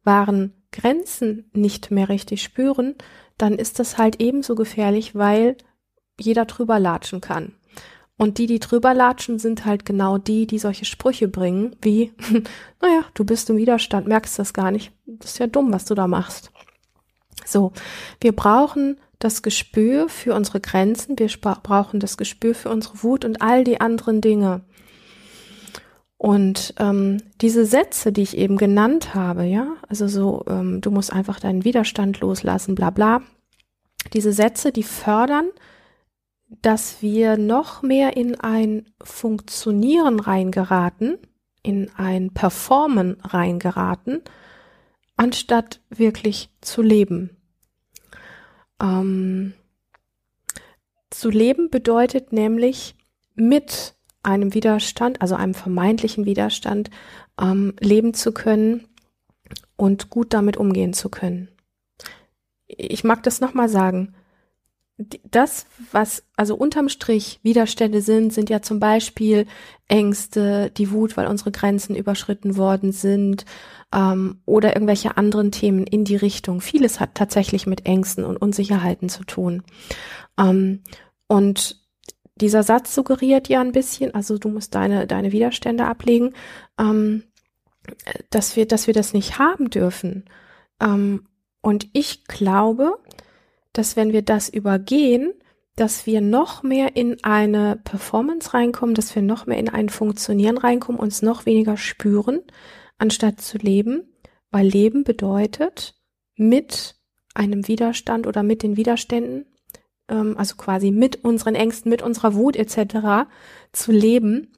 wahren 0.04 0.54
Grenzen 0.72 1.50
nicht 1.54 1.90
mehr 1.90 2.10
richtig 2.10 2.44
spüren, 2.44 2.96
dann 3.38 3.54
ist 3.54 3.80
das 3.80 3.98
halt 3.98 4.22
ebenso 4.22 4.56
gefährlich, 4.56 5.16
weil 5.16 5.58
jeder 6.20 6.46
drüber 6.46 6.80
latschen 6.80 7.22
kann. 7.22 7.54
Und 8.18 8.38
die, 8.38 8.46
die 8.46 8.60
drüber 8.60 8.94
latschen, 8.94 9.40
sind 9.40 9.66
halt 9.66 9.86
genau 9.86 10.18
die, 10.18 10.48
die 10.48 10.60
solche 10.60 10.86
Sprüche 10.86 11.28
bringen, 11.28 11.76
wie, 11.82 12.14
naja, 12.82 13.04
du 13.14 13.26
bist 13.26 13.50
im 13.50 13.58
Widerstand, 13.58 14.08
merkst 14.08 14.40
das 14.40 14.54
gar 14.54 14.72
nicht. 14.72 14.94
Das 15.06 15.32
ist 15.32 15.40
ja 15.40 15.48
dumm, 15.48 15.74
was 15.74 15.86
du 15.86 15.96
da 15.96 16.08
machst. 16.08 16.52
So, 17.46 17.72
wir 18.22 18.36
brauchen 18.36 18.98
das 19.20 19.42
Gespür 19.42 20.10
für 20.10 20.34
unsere 20.34 20.60
Grenzen, 20.60 21.18
wir 21.18 21.30
brauchen 21.40 22.00
das 22.00 22.18
Gespür 22.18 22.54
für 22.56 22.70
unsere 22.70 23.04
Wut 23.04 23.24
und 23.24 23.42
all 23.42 23.64
die 23.64 23.80
anderen 23.80 24.22
Dinge. 24.22 24.62
Und 26.18 26.74
ähm, 26.80 27.18
diese 27.42 27.66
Sätze, 27.66 28.12
die 28.12 28.24
ich 28.24 28.38
eben 28.38 28.58
genannt 28.58 29.14
habe, 29.14 29.44
ja, 29.44 29.76
also 29.88 30.08
so, 30.08 30.44
ähm, 30.48 30.82
du 30.82 30.90
musst 30.92 31.14
einfach 31.14 31.40
deinen 31.40 31.64
Widerstand 31.64 32.20
loslassen, 32.20 32.74
bla 32.76 32.90
bla, 32.90 33.22
diese 34.14 34.32
Sätze, 34.32 34.72
die 34.72 34.84
fördern, 34.84 35.50
dass 36.62 37.02
wir 37.02 37.38
noch 37.38 37.82
mehr 37.82 38.16
in 38.16 38.40
ein 38.40 38.86
Funktionieren 39.04 40.20
reingeraten, 40.20 41.18
in 41.64 41.90
ein 41.96 42.32
Performen 42.34 43.18
reingeraten, 43.22 44.22
anstatt 45.18 45.82
wirklich 45.90 46.50
zu 46.62 46.82
leben. 46.82 47.35
Ähm, 48.82 49.54
zu 51.10 51.30
leben 51.30 51.70
bedeutet 51.70 52.34
nämlich 52.34 52.96
mit 53.36 53.96
einem 54.24 54.54
Widerstand, 54.54 55.22
also 55.22 55.36
einem 55.36 55.54
vermeintlichen 55.54 56.26
Widerstand, 56.26 56.90
ähm, 57.40 57.74
leben 57.80 58.14
zu 58.14 58.32
können 58.32 58.88
und 59.78 60.10
gut 60.10 60.34
damit 60.34 60.58
umgehen 60.58 60.94
zu 60.94 61.10
können. 61.10 61.50
Ich 62.68 63.04
mag 63.04 63.24
das 63.24 63.42
nochmal 63.42 63.70
sagen. 63.70 64.16
Das, 64.98 65.66
was 65.92 66.24
also 66.38 66.56
unterm 66.56 66.88
Strich 66.88 67.42
Widerstände 67.44 68.02
sind, 68.02 68.32
sind 68.32 68.50
ja 68.50 68.62
zum 68.62 68.80
Beispiel 68.80 69.46
Ängste, 69.90 70.72
die 70.72 70.90
Wut, 70.92 71.18
weil 71.18 71.28
unsere 71.28 71.52
Grenzen 71.52 71.98
überschritten 71.98 72.56
worden 72.56 72.94
sind 72.94 73.46
ähm, 73.94 74.40
oder 74.46 74.74
irgendwelche 74.74 75.18
anderen 75.18 75.52
Themen 75.52 75.86
in 75.86 76.06
die 76.06 76.16
Richtung. 76.16 76.62
Vieles 76.62 77.02
hat 77.02 77.16
tatsächlich 77.16 77.68
mit 77.68 77.86
Ängsten 77.86 78.24
und 78.24 78.38
Unsicherheiten 78.38 79.10
zu 79.10 79.26
tun. 79.26 79.64
Ähm, 80.40 80.82
und 81.28 81.82
dieser 82.36 82.64
Satz 82.64 82.96
suggeriert 82.96 83.50
ja 83.50 83.62
ein 83.62 83.72
bisschen, 83.74 84.14
also 84.14 84.38
du 84.38 84.50
musst 84.50 84.76
deine, 84.76 85.08
deine 85.08 85.32
Widerstände 85.32 85.86
ablegen, 85.86 86.34
ähm, 86.80 87.24
dass 88.30 88.56
wir, 88.56 88.66
dass 88.66 88.88
wir 88.88 88.94
das 88.94 89.14
nicht 89.14 89.40
haben 89.40 89.70
dürfen. 89.70 90.26
Ähm, 90.82 91.28
und 91.62 91.88
ich 91.94 92.26
glaube, 92.26 93.00
dass 93.78 93.96
wenn 93.96 94.14
wir 94.14 94.22
das 94.22 94.50
übergehen, 94.50 95.34
dass 95.76 96.06
wir 96.06 96.22
noch 96.22 96.64
mehr 96.64 96.96
in 96.96 97.24
eine 97.24 97.80
Performance 97.84 98.54
reinkommen, 98.54 98.96
dass 98.96 99.14
wir 99.14 99.22
noch 99.22 99.46
mehr 99.46 99.58
in 99.58 99.70
ein 99.70 99.90
Funktionieren 99.90 100.58
reinkommen, 100.58 101.00
uns 101.00 101.22
noch 101.22 101.46
weniger 101.46 101.76
spüren, 101.76 102.42
anstatt 102.98 103.42
zu 103.42 103.58
leben, 103.58 104.14
weil 104.52 104.68
Leben 104.68 105.04
bedeutet, 105.04 105.96
mit 106.38 106.96
einem 107.34 107.68
Widerstand 107.68 108.28
oder 108.28 108.44
mit 108.44 108.64
den 108.64 108.78
Widerständen 108.78 109.46
ähm, 110.10 110.36
also 110.38 110.56
quasi 110.56 110.92
mit 110.92 111.24
unseren 111.24 111.56
Ängsten, 111.56 111.90
mit 111.90 112.02
unserer 112.02 112.34
Wut 112.36 112.56
etc. 112.56 113.28
zu 113.72 113.92
leben 113.92 114.54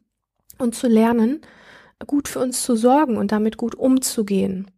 und 0.58 0.76
zu 0.76 0.88
lernen, 0.88 1.42
gut 2.06 2.28
für 2.28 2.40
uns 2.40 2.64
zu 2.64 2.76
sorgen 2.76 3.18
und 3.18 3.32
damit 3.32 3.58
gut 3.58 3.76
umzugehen. 3.76 4.72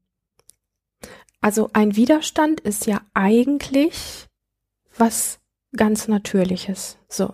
Also 1.41 1.69
ein 1.73 1.95
Widerstand 1.95 2.59
ist 2.61 2.85
ja 2.85 3.01
eigentlich 3.13 4.28
was 4.99 5.39
ganz 5.75 6.07
Natürliches. 6.07 6.97
So. 7.07 7.33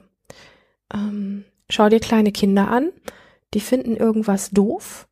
Ähm, 0.94 1.46
schau 1.70 1.90
dir 1.90 2.00
kleine 2.00 2.32
Kinder 2.32 2.70
an, 2.70 2.92
die 3.54 3.60
finden 3.60 3.96
irgendwas 3.96 4.52
doof 4.52 5.08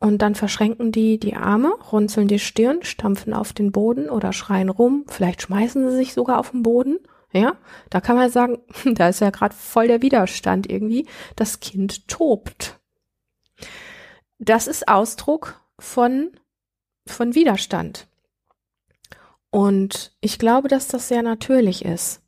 und 0.00 0.22
dann 0.22 0.34
verschränken 0.34 0.92
die 0.92 1.18
die 1.18 1.36
Arme, 1.36 1.72
runzeln 1.92 2.28
die 2.28 2.38
Stirn, 2.38 2.82
stampfen 2.82 3.34
auf 3.34 3.52
den 3.52 3.72
Boden 3.72 4.08
oder 4.08 4.32
schreien 4.32 4.68
rum, 4.68 5.04
vielleicht 5.08 5.42
schmeißen 5.42 5.90
sie 5.90 5.96
sich 5.96 6.14
sogar 6.14 6.38
auf 6.38 6.50
den 6.50 6.62
Boden 6.62 6.98
ja, 7.32 7.56
da 7.88 8.00
kann 8.00 8.16
man 8.16 8.30
sagen, 8.30 8.58
da 8.84 9.08
ist 9.08 9.20
ja 9.20 9.30
gerade 9.30 9.54
voll 9.54 9.88
der 9.88 10.02
Widerstand 10.02 10.70
irgendwie. 10.70 11.06
Das 11.36 11.60
Kind 11.60 12.08
tobt. 12.08 12.78
Das 14.38 14.66
ist 14.66 14.88
Ausdruck 14.88 15.60
von, 15.78 16.30
von 17.06 17.34
Widerstand. 17.34 18.08
Und 19.52 20.12
ich 20.22 20.38
glaube, 20.38 20.68
dass 20.68 20.88
das 20.88 21.08
sehr 21.08 21.22
natürlich 21.22 21.84
ist. 21.84 22.22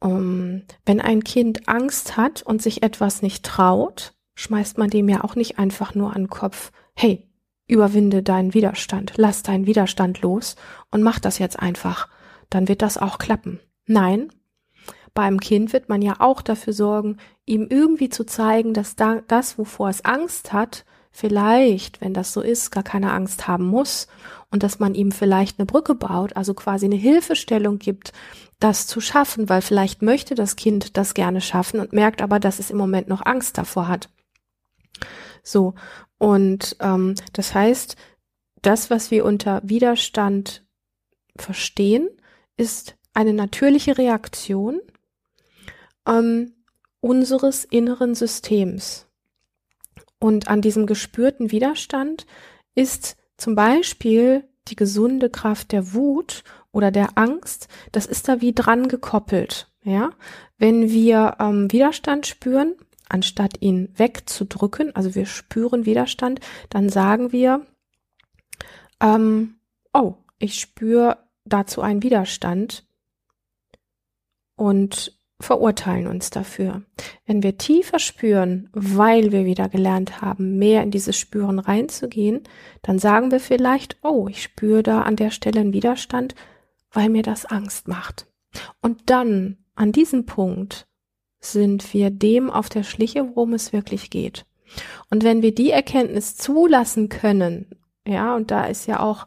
Um, 0.00 0.62
wenn 0.84 1.00
ein 1.00 1.22
Kind 1.22 1.68
Angst 1.68 2.16
hat 2.16 2.42
und 2.42 2.60
sich 2.60 2.82
etwas 2.82 3.22
nicht 3.22 3.44
traut, 3.44 4.14
schmeißt 4.34 4.76
man 4.76 4.90
dem 4.90 5.08
ja 5.08 5.22
auch 5.22 5.36
nicht 5.36 5.58
einfach 5.58 5.94
nur 5.94 6.08
an 6.16 6.22
den 6.22 6.30
Kopf, 6.30 6.72
hey, 6.96 7.30
überwinde 7.68 8.22
deinen 8.22 8.52
Widerstand, 8.52 9.12
lass 9.16 9.42
deinen 9.42 9.66
Widerstand 9.66 10.22
los 10.22 10.56
und 10.90 11.02
mach 11.02 11.20
das 11.20 11.38
jetzt 11.38 11.58
einfach. 11.58 12.08
Dann 12.48 12.66
wird 12.66 12.82
das 12.82 12.98
auch 12.98 13.18
klappen. 13.18 13.60
Nein, 13.86 14.32
beim 15.14 15.38
Kind 15.38 15.72
wird 15.72 15.88
man 15.88 16.02
ja 16.02 16.16
auch 16.18 16.42
dafür 16.42 16.72
sorgen, 16.72 17.18
ihm 17.46 17.68
irgendwie 17.70 18.08
zu 18.08 18.24
zeigen, 18.24 18.74
dass 18.74 18.96
da, 18.96 19.20
das, 19.28 19.56
wovor 19.56 19.88
es 19.88 20.04
Angst 20.04 20.52
hat, 20.52 20.84
vielleicht, 21.10 22.00
wenn 22.00 22.14
das 22.14 22.32
so 22.32 22.40
ist, 22.40 22.70
gar 22.70 22.82
keine 22.82 23.12
Angst 23.12 23.48
haben 23.48 23.64
muss 23.64 24.06
und 24.50 24.62
dass 24.62 24.78
man 24.78 24.94
ihm 24.94 25.12
vielleicht 25.12 25.58
eine 25.58 25.66
Brücke 25.66 25.94
baut, 25.94 26.36
also 26.36 26.54
quasi 26.54 26.86
eine 26.86 26.96
Hilfestellung 26.96 27.78
gibt, 27.78 28.12
das 28.58 28.86
zu 28.86 29.00
schaffen, 29.00 29.48
weil 29.48 29.62
vielleicht 29.62 30.02
möchte 30.02 30.34
das 30.34 30.56
Kind 30.56 30.96
das 30.96 31.14
gerne 31.14 31.40
schaffen 31.40 31.80
und 31.80 31.92
merkt 31.92 32.22
aber, 32.22 32.38
dass 32.38 32.58
es 32.58 32.70
im 32.70 32.76
Moment 32.76 33.08
noch 33.08 33.24
Angst 33.24 33.58
davor 33.58 33.88
hat. 33.88 34.08
So, 35.42 35.74
und 36.18 36.76
ähm, 36.80 37.14
das 37.32 37.54
heißt, 37.54 37.96
das, 38.62 38.90
was 38.90 39.10
wir 39.10 39.24
unter 39.24 39.62
Widerstand 39.64 40.64
verstehen, 41.36 42.08
ist 42.56 42.96
eine 43.14 43.32
natürliche 43.32 43.96
Reaktion 43.96 44.80
ähm, 46.06 46.52
unseres 47.00 47.64
inneren 47.64 48.14
Systems. 48.14 49.09
Und 50.20 50.48
an 50.48 50.60
diesem 50.60 50.86
gespürten 50.86 51.50
Widerstand 51.50 52.26
ist 52.74 53.16
zum 53.36 53.56
Beispiel 53.56 54.44
die 54.68 54.76
gesunde 54.76 55.30
Kraft 55.30 55.72
der 55.72 55.94
Wut 55.94 56.44
oder 56.70 56.92
der 56.92 57.16
Angst, 57.16 57.68
das 57.90 58.06
ist 58.06 58.28
da 58.28 58.40
wie 58.40 58.52
dran 58.52 58.86
gekoppelt. 58.86 59.72
Ja, 59.82 60.10
wenn 60.58 60.90
wir 60.90 61.36
ähm, 61.40 61.72
Widerstand 61.72 62.26
spüren, 62.26 62.74
anstatt 63.08 63.60
ihn 63.60 63.88
wegzudrücken, 63.96 64.94
also 64.94 65.14
wir 65.14 65.24
spüren 65.24 65.86
Widerstand, 65.86 66.40
dann 66.68 66.90
sagen 66.90 67.32
wir, 67.32 67.66
ähm, 69.00 69.56
oh, 69.94 70.14
ich 70.38 70.60
spüre 70.60 71.18
dazu 71.46 71.80
einen 71.80 72.02
Widerstand 72.02 72.84
und 74.54 75.18
verurteilen 75.40 76.06
uns 76.06 76.30
dafür. 76.30 76.82
Wenn 77.26 77.42
wir 77.42 77.58
tiefer 77.58 77.98
spüren, 77.98 78.68
weil 78.72 79.32
wir 79.32 79.44
wieder 79.44 79.68
gelernt 79.68 80.20
haben, 80.20 80.58
mehr 80.58 80.82
in 80.82 80.90
dieses 80.90 81.16
Spüren 81.16 81.58
reinzugehen, 81.58 82.42
dann 82.82 82.98
sagen 82.98 83.30
wir 83.30 83.40
vielleicht, 83.40 83.96
oh, 84.02 84.28
ich 84.28 84.42
spüre 84.42 84.82
da 84.82 85.02
an 85.02 85.16
der 85.16 85.30
Stelle 85.30 85.60
einen 85.60 85.72
Widerstand, 85.72 86.34
weil 86.92 87.08
mir 87.08 87.22
das 87.22 87.46
Angst 87.46 87.88
macht. 87.88 88.26
Und 88.80 89.10
dann, 89.10 89.58
an 89.74 89.92
diesem 89.92 90.26
Punkt, 90.26 90.86
sind 91.40 91.94
wir 91.94 92.10
dem 92.10 92.50
auf 92.50 92.68
der 92.68 92.82
Schliche, 92.82 93.26
worum 93.28 93.54
es 93.54 93.72
wirklich 93.72 94.10
geht. 94.10 94.44
Und 95.08 95.24
wenn 95.24 95.42
wir 95.42 95.54
die 95.54 95.70
Erkenntnis 95.70 96.36
zulassen 96.36 97.08
können, 97.08 97.66
ja, 98.06 98.36
und 98.36 98.50
da 98.50 98.64
ist 98.64 98.86
ja 98.86 99.00
auch 99.00 99.26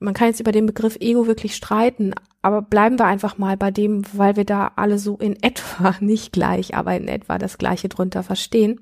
man 0.00 0.14
kann 0.14 0.28
jetzt 0.28 0.40
über 0.40 0.50
den 0.50 0.66
Begriff 0.66 0.96
Ego 0.98 1.26
wirklich 1.26 1.54
streiten, 1.54 2.14
aber 2.42 2.62
bleiben 2.62 2.98
wir 2.98 3.06
einfach 3.06 3.38
mal 3.38 3.56
bei 3.56 3.70
dem, 3.70 4.02
weil 4.12 4.36
wir 4.36 4.44
da 4.44 4.72
alle 4.76 4.98
so 4.98 5.16
in 5.16 5.36
etwa, 5.42 5.94
nicht 6.00 6.32
gleich, 6.32 6.74
aber 6.74 6.96
in 6.96 7.08
etwa 7.08 7.38
das 7.38 7.58
Gleiche 7.58 7.88
drunter 7.88 8.22
verstehen. 8.22 8.80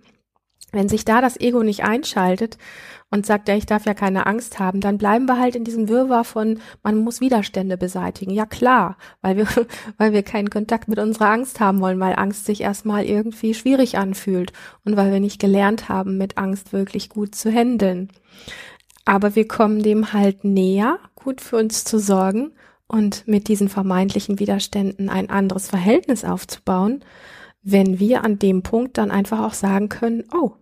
Wenn 0.71 0.91
sich 0.91 1.07
da 1.07 1.23
das 1.23 1.41
Ego 1.41 1.63
nicht 1.63 1.85
einschaltet 1.85 2.59
und 3.11 3.25
sagt, 3.25 3.49
ja, 3.49 3.57
ich 3.57 3.65
darf 3.65 3.87
ja 3.87 3.95
keine 3.95 4.27
Angst 4.27 4.59
haben, 4.59 4.83
dann 4.83 4.99
bleiben 4.99 5.25
wir 5.25 5.39
halt 5.39 5.57
in 5.57 5.65
diesem 5.65 5.89
Wirrwarr 5.89 6.25
von, 6.25 6.61
man 6.83 6.99
muss 6.99 7.23
Widerstände 7.23 7.79
beseitigen. 7.79 8.33
Ja 8.33 8.45
klar, 8.45 8.99
weil 9.23 9.39
wir, 9.39 9.47
weil 9.97 10.13
wir 10.13 10.23
keinen 10.23 10.51
Kontakt 10.51 10.87
mit 10.87 10.99
unserer 10.99 11.31
Angst 11.31 11.59
haben 11.59 11.81
wollen, 11.81 11.99
weil 12.01 12.17
Angst 12.17 12.45
sich 12.45 12.61
erstmal 12.61 13.05
irgendwie 13.05 13.55
schwierig 13.55 13.97
anfühlt 13.97 14.53
und 14.85 14.97
weil 14.97 15.11
wir 15.11 15.21
nicht 15.21 15.41
gelernt 15.41 15.89
haben, 15.89 16.19
mit 16.19 16.37
Angst 16.37 16.75
wirklich 16.75 17.09
gut 17.09 17.35
zu 17.35 17.51
handeln. 17.51 18.11
Aber 19.07 19.35
wir 19.35 19.49
kommen 19.49 19.83
dem 19.83 20.13
halt 20.13 20.45
näher, 20.45 20.99
gut 21.15 21.41
für 21.41 21.57
uns 21.57 21.85
zu 21.85 21.99
sorgen 21.99 22.53
und 22.89 23.29
mit 23.29 23.49
diesen 23.49 23.69
vermeintlichen 23.69 24.39
Widerständen 24.39 25.09
ein 25.09 25.31
anderes 25.31 25.69
Verhältnis 25.69 26.25
aufzubauen, 26.25 27.05
wenn 27.63 27.99
wir 27.99 28.25
an 28.25 28.39
dem 28.39 28.63
Punkt 28.63 28.99
dann 28.99 29.11
einfach 29.11 29.41
auch 29.41 29.53
sagen 29.53 29.89
können, 29.89 30.25
oh, 30.33 30.53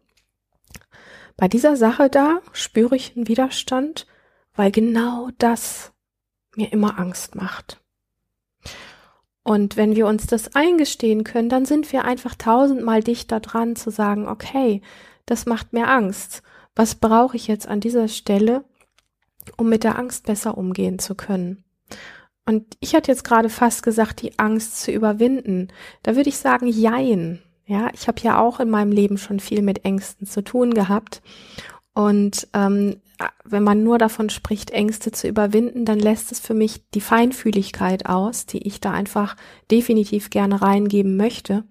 bei 1.36 1.48
dieser 1.48 1.76
Sache 1.76 2.10
da 2.10 2.40
spüre 2.52 2.96
ich 2.96 3.16
einen 3.16 3.28
Widerstand, 3.28 4.06
weil 4.54 4.70
genau 4.70 5.30
das 5.38 5.92
mir 6.56 6.72
immer 6.72 6.98
Angst 6.98 7.34
macht. 7.34 7.80
Und 9.42 9.76
wenn 9.76 9.94
wir 9.94 10.06
uns 10.06 10.26
das 10.26 10.56
eingestehen 10.56 11.22
können, 11.22 11.48
dann 11.48 11.66
sind 11.66 11.92
wir 11.92 12.04
einfach 12.04 12.34
tausendmal 12.34 13.02
dichter 13.02 13.38
dran 13.38 13.76
zu 13.76 13.90
sagen, 13.90 14.26
okay, 14.26 14.82
das 15.24 15.46
macht 15.46 15.72
mir 15.72 15.88
Angst 15.88 16.42
was 16.76 16.94
brauche 16.94 17.36
ich 17.36 17.48
jetzt 17.48 17.66
an 17.66 17.80
dieser 17.80 18.06
Stelle, 18.06 18.62
um 19.56 19.68
mit 19.68 19.82
der 19.82 19.98
Angst 19.98 20.26
besser 20.26 20.56
umgehen 20.56 20.98
zu 20.98 21.14
können? 21.14 21.64
Und 22.46 22.76
ich 22.80 22.94
hatte 22.94 23.10
jetzt 23.10 23.24
gerade 23.24 23.48
fast 23.50 23.82
gesagt, 23.82 24.22
die 24.22 24.38
Angst 24.38 24.80
zu 24.80 24.92
überwinden. 24.92 25.68
Da 26.02 26.16
würde 26.16 26.28
ich 26.28 26.38
sagen, 26.38 26.68
jein. 26.68 27.42
Ja, 27.66 27.90
ich 27.92 28.06
habe 28.06 28.20
ja 28.22 28.40
auch 28.40 28.60
in 28.60 28.70
meinem 28.70 28.92
Leben 28.92 29.18
schon 29.18 29.40
viel 29.40 29.60
mit 29.60 29.84
Ängsten 29.84 30.26
zu 30.26 30.42
tun 30.42 30.72
gehabt. 30.72 31.20
Und 31.92 32.46
ähm, 32.52 33.00
wenn 33.44 33.64
man 33.64 33.82
nur 33.82 33.98
davon 33.98 34.30
spricht, 34.30 34.70
Ängste 34.70 35.10
zu 35.10 35.26
überwinden, 35.26 35.84
dann 35.84 35.98
lässt 35.98 36.30
es 36.30 36.38
für 36.38 36.54
mich 36.54 36.88
die 36.94 37.00
Feinfühligkeit 37.00 38.06
aus, 38.06 38.46
die 38.46 38.66
ich 38.66 38.80
da 38.80 38.92
einfach 38.92 39.36
definitiv 39.70 40.30
gerne 40.30 40.62
reingeben 40.62 41.16
möchte 41.16 41.64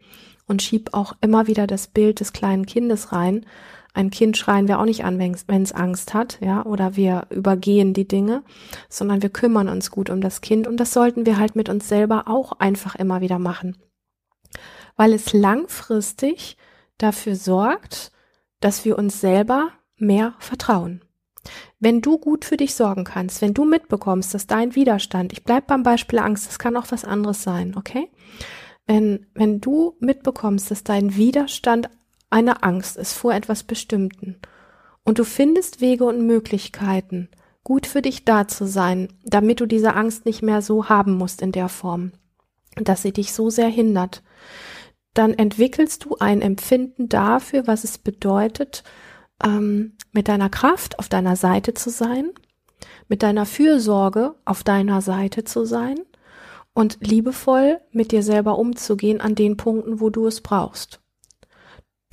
und 0.48 0.62
schieb 0.62 0.94
auch 0.94 1.16
immer 1.22 1.48
wieder 1.48 1.68
das 1.68 1.88
Bild 1.88 2.20
des 2.20 2.34
kleinen 2.34 2.66
Kindes 2.66 3.14
rein 3.14 3.46
ein 3.96 4.10
Kind 4.10 4.38
schreien 4.38 4.68
wir 4.68 4.80
auch 4.80 4.86
nicht 4.86 5.06
an, 5.06 5.20
wenn 5.20 5.64
es 5.64 5.72
Angst 5.72 6.14
hat, 6.14 6.38
ja, 6.42 6.66
oder 6.66 6.96
wir 6.98 7.28
übergehen 7.30 7.94
die 7.94 8.08
Dinge, 8.08 8.44
sondern 8.90 9.22
wir 9.22 9.30
kümmern 9.30 9.70
uns 9.70 9.90
gut 9.90 10.10
um 10.10 10.20
das 10.20 10.42
Kind 10.42 10.68
und 10.68 10.78
das 10.78 10.92
sollten 10.92 11.26
wir 11.26 11.38
halt 11.38 11.56
mit 11.56 11.70
uns 11.70 11.88
selber 11.88 12.26
auch 12.28 12.52
einfach 12.60 12.96
immer 12.96 13.22
wieder 13.22 13.40
machen. 13.40 13.78
Weil 14.98 15.14
es 15.14 15.34
langfristig 15.34 16.58
dafür 16.98 17.36
sorgt, 17.36 18.12
dass 18.60 18.84
wir 18.84 18.98
uns 18.98 19.22
selber 19.22 19.70
mehr 19.98 20.36
vertrauen. 20.40 21.02
Wenn 21.80 22.02
du 22.02 22.18
gut 22.18 22.44
für 22.44 22.58
dich 22.58 22.76
sorgen 22.76 23.06
kannst, 23.06 23.42
wenn 23.42 23.54
du 23.54 23.64
mitbekommst, 23.64 24.34
dass 24.34 24.48
dein 24.48 24.76
Widerstand, 24.76 25.32
ich 25.32 25.44
bleib 25.44 25.68
beim 25.68 25.84
Beispiel 25.84 26.20
Angst, 26.20 26.48
das 26.48 26.60
kann 26.60 26.76
auch 26.76 26.88
was 26.90 27.06
anderes 27.06 27.44
sein, 27.44 27.76
okay? 27.78 28.10
Wenn, 28.88 29.28
wenn 29.34 29.62
du 29.62 29.96
mitbekommst, 30.00 30.70
dass 30.70 30.84
dein 30.84 31.16
Widerstand 31.16 31.90
eine 32.30 32.64
Angst 32.64 32.98
ist 32.98 33.14
vor 33.14 33.34
etwas 33.34 33.64
Bestimmten 33.64 34.38
und 35.04 35.20
du 35.20 35.24
findest 35.24 35.82
Wege 35.82 36.06
und 36.06 36.26
Möglichkeiten, 36.26 37.30
gut 37.64 37.86
für 37.86 38.02
dich 38.02 38.26
da 38.26 38.48
zu 38.48 38.66
sein, 38.68 39.10
damit 39.24 39.60
du 39.60 39.66
diese 39.66 39.96
Angst 39.96 40.26
nicht 40.26 40.42
mehr 40.42 40.62
so 40.62 40.90
haben 40.90 41.16
musst 41.18 41.42
in 41.42 41.52
der 41.52 41.70
Form, 41.70 42.12
dass 42.76 43.04
sie 43.04 43.14
dich 43.14 43.34
so 43.34 43.50
sehr 43.50 43.70
hindert, 43.70 44.24
dann 45.14 45.34
entwickelst 45.34 46.06
du 46.06 46.18
ein 46.20 46.42
Empfinden 46.42 47.08
dafür, 47.08 47.68
was 47.68 47.84
es 47.84 47.98
bedeutet, 47.98 48.84
ähm, 49.44 49.94
mit 50.12 50.28
deiner 50.28 50.50
Kraft 50.50 51.00
auf 51.00 51.10
deiner 51.10 51.36
Seite 51.36 51.74
zu 51.74 51.90
sein, 51.90 52.32
mit 53.08 53.24
deiner 53.24 53.46
Fürsorge 53.46 54.36
auf 54.46 54.64
deiner 54.64 55.02
Seite 55.02 55.44
zu 55.44 55.66
sein 55.66 56.00
und 56.74 56.98
liebevoll 57.00 57.80
mit 57.92 58.12
dir 58.12 58.24
selber 58.24 58.58
umzugehen 58.58 59.22
an 59.22 59.36
den 59.36 59.58
Punkten, 59.58 60.00
wo 60.02 60.10
du 60.10 60.28
es 60.28 60.42
brauchst. 60.42 61.02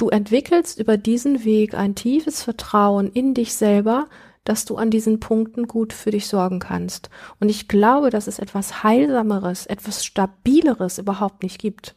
Du 0.02 0.08
entwickelst 0.08 0.80
über 0.80 0.96
diesen 0.96 1.44
Weg 1.44 1.74
ein 1.74 1.94
tiefes 1.94 2.42
Vertrauen 2.42 3.06
in 3.12 3.34
dich 3.34 3.54
selber, 3.54 4.08
dass 4.42 4.64
du 4.64 4.74
an 4.74 4.90
diesen 4.90 5.20
Punkten 5.20 5.68
gut 5.68 5.92
für 5.92 6.10
dich 6.10 6.26
sorgen 6.26 6.58
kannst. 6.58 7.08
Und 7.38 7.48
ich 7.48 7.68
glaube, 7.68 8.10
dass 8.10 8.26
es 8.26 8.40
etwas 8.40 8.82
Heilsameres, 8.82 9.66
etwas 9.66 10.04
Stabileres 10.04 10.98
überhaupt 10.98 11.44
nicht 11.44 11.60
gibt. 11.60 11.94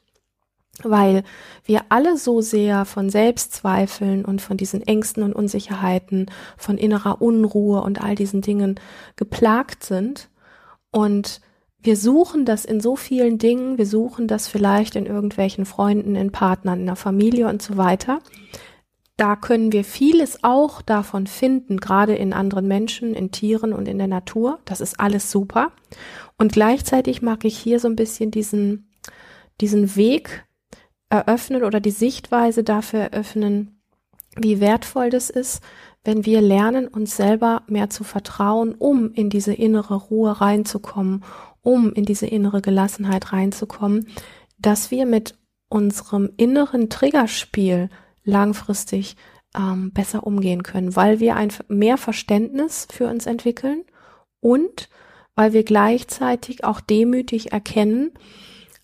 Weil 0.84 1.24
wir 1.64 1.86
alle 1.90 2.16
so 2.20 2.42
sehr 2.42 2.86
von 2.86 3.10
Selbstzweifeln 3.10 4.24
und 4.24 4.40
von 4.40 4.56
diesen 4.56 4.84
Ängsten 4.84 5.24
und 5.24 5.34
Unsicherheiten, 5.34 6.28
von 6.58 6.78
innerer 6.78 7.24
Unruhe 7.24 7.82
und 7.82 8.04
all 8.04 8.14
diesen 8.14 8.42
Dingen 8.42 8.80
geplagt 9.16 9.84
sind. 9.84 10.30
Und 10.92 11.42
wir 11.86 11.98
suchen 11.98 12.46
das 12.46 12.66
in 12.66 12.80
so 12.82 12.96
vielen 12.96 13.38
Dingen, 13.38 13.78
wir 13.78 13.86
suchen 13.86 14.28
das 14.28 14.48
vielleicht 14.48 14.96
in 14.96 15.06
irgendwelchen 15.06 15.66
Freunden, 15.66 16.16
in 16.16 16.32
Partnern, 16.32 16.80
in 16.80 16.86
der 16.88 16.96
Familie 16.96 17.48
und 17.48 17.62
so 17.62 17.78
weiter. 17.78 18.20
Da 19.18 19.36
können 19.36 19.72
wir 19.72 19.86
vieles 19.86 20.44
auch 20.44 20.82
davon 20.82 21.28
finden, 21.28 21.78
gerade 21.78 22.16
in 22.16 22.34
anderen 22.34 22.68
Menschen, 22.68 23.14
in 23.14 23.32
Tieren 23.32 23.72
und 23.72 23.88
in 23.88 23.98
der 23.98 24.08
Natur. 24.08 24.60
Das 24.66 24.82
ist 24.82 25.00
alles 25.00 25.32
super. 25.32 25.72
Und 26.38 26.52
gleichzeitig 26.52 27.22
mag 27.22 27.46
ich 27.46 27.58
hier 27.58 27.80
so 27.80 27.88
ein 27.88 27.96
bisschen 27.96 28.32
diesen, 28.32 28.92
diesen 29.62 29.96
Weg 29.96 30.46
eröffnen 31.10 31.64
oder 31.64 31.80
die 31.80 31.92
Sichtweise 31.92 32.64
dafür 32.64 33.00
eröffnen, 33.02 33.80
wie 34.36 34.60
wertvoll 34.60 35.10
das 35.10 35.30
ist, 35.30 35.64
wenn 36.04 36.26
wir 36.26 36.42
lernen, 36.42 36.88
uns 36.88 37.16
selber 37.16 37.64
mehr 37.68 37.90
zu 37.90 38.04
vertrauen, 38.04 38.76
um 38.76 39.12
in 39.14 39.30
diese 39.30 39.54
innere 39.54 39.96
Ruhe 39.96 40.42
reinzukommen, 40.42 41.24
um 41.66 41.92
in 41.92 42.06
diese 42.06 42.28
innere 42.28 42.62
Gelassenheit 42.62 43.34
reinzukommen, 43.34 44.08
dass 44.58 44.92
wir 44.92 45.06
mit 45.06 45.36
unserem 45.68 46.30
inneren 46.38 46.90
Triggerspiel 46.90 47.90
langfristig 48.24 49.18
ähm, 49.58 49.92
besser 49.92 50.26
umgehen 50.26 50.64
können, 50.64 50.96
weil 50.96 51.20
wir 51.20 51.36
ein 51.36 51.52
mehr 51.68 51.98
Verständnis 51.98 52.88
für 52.92 53.08
uns 53.08 53.26
entwickeln 53.26 53.84
und 54.40 54.90
weil 55.36 55.54
wir 55.54 55.64
gleichzeitig 55.64 56.64
auch 56.64 56.80
demütig 56.80 57.52
erkennen, 57.52 58.12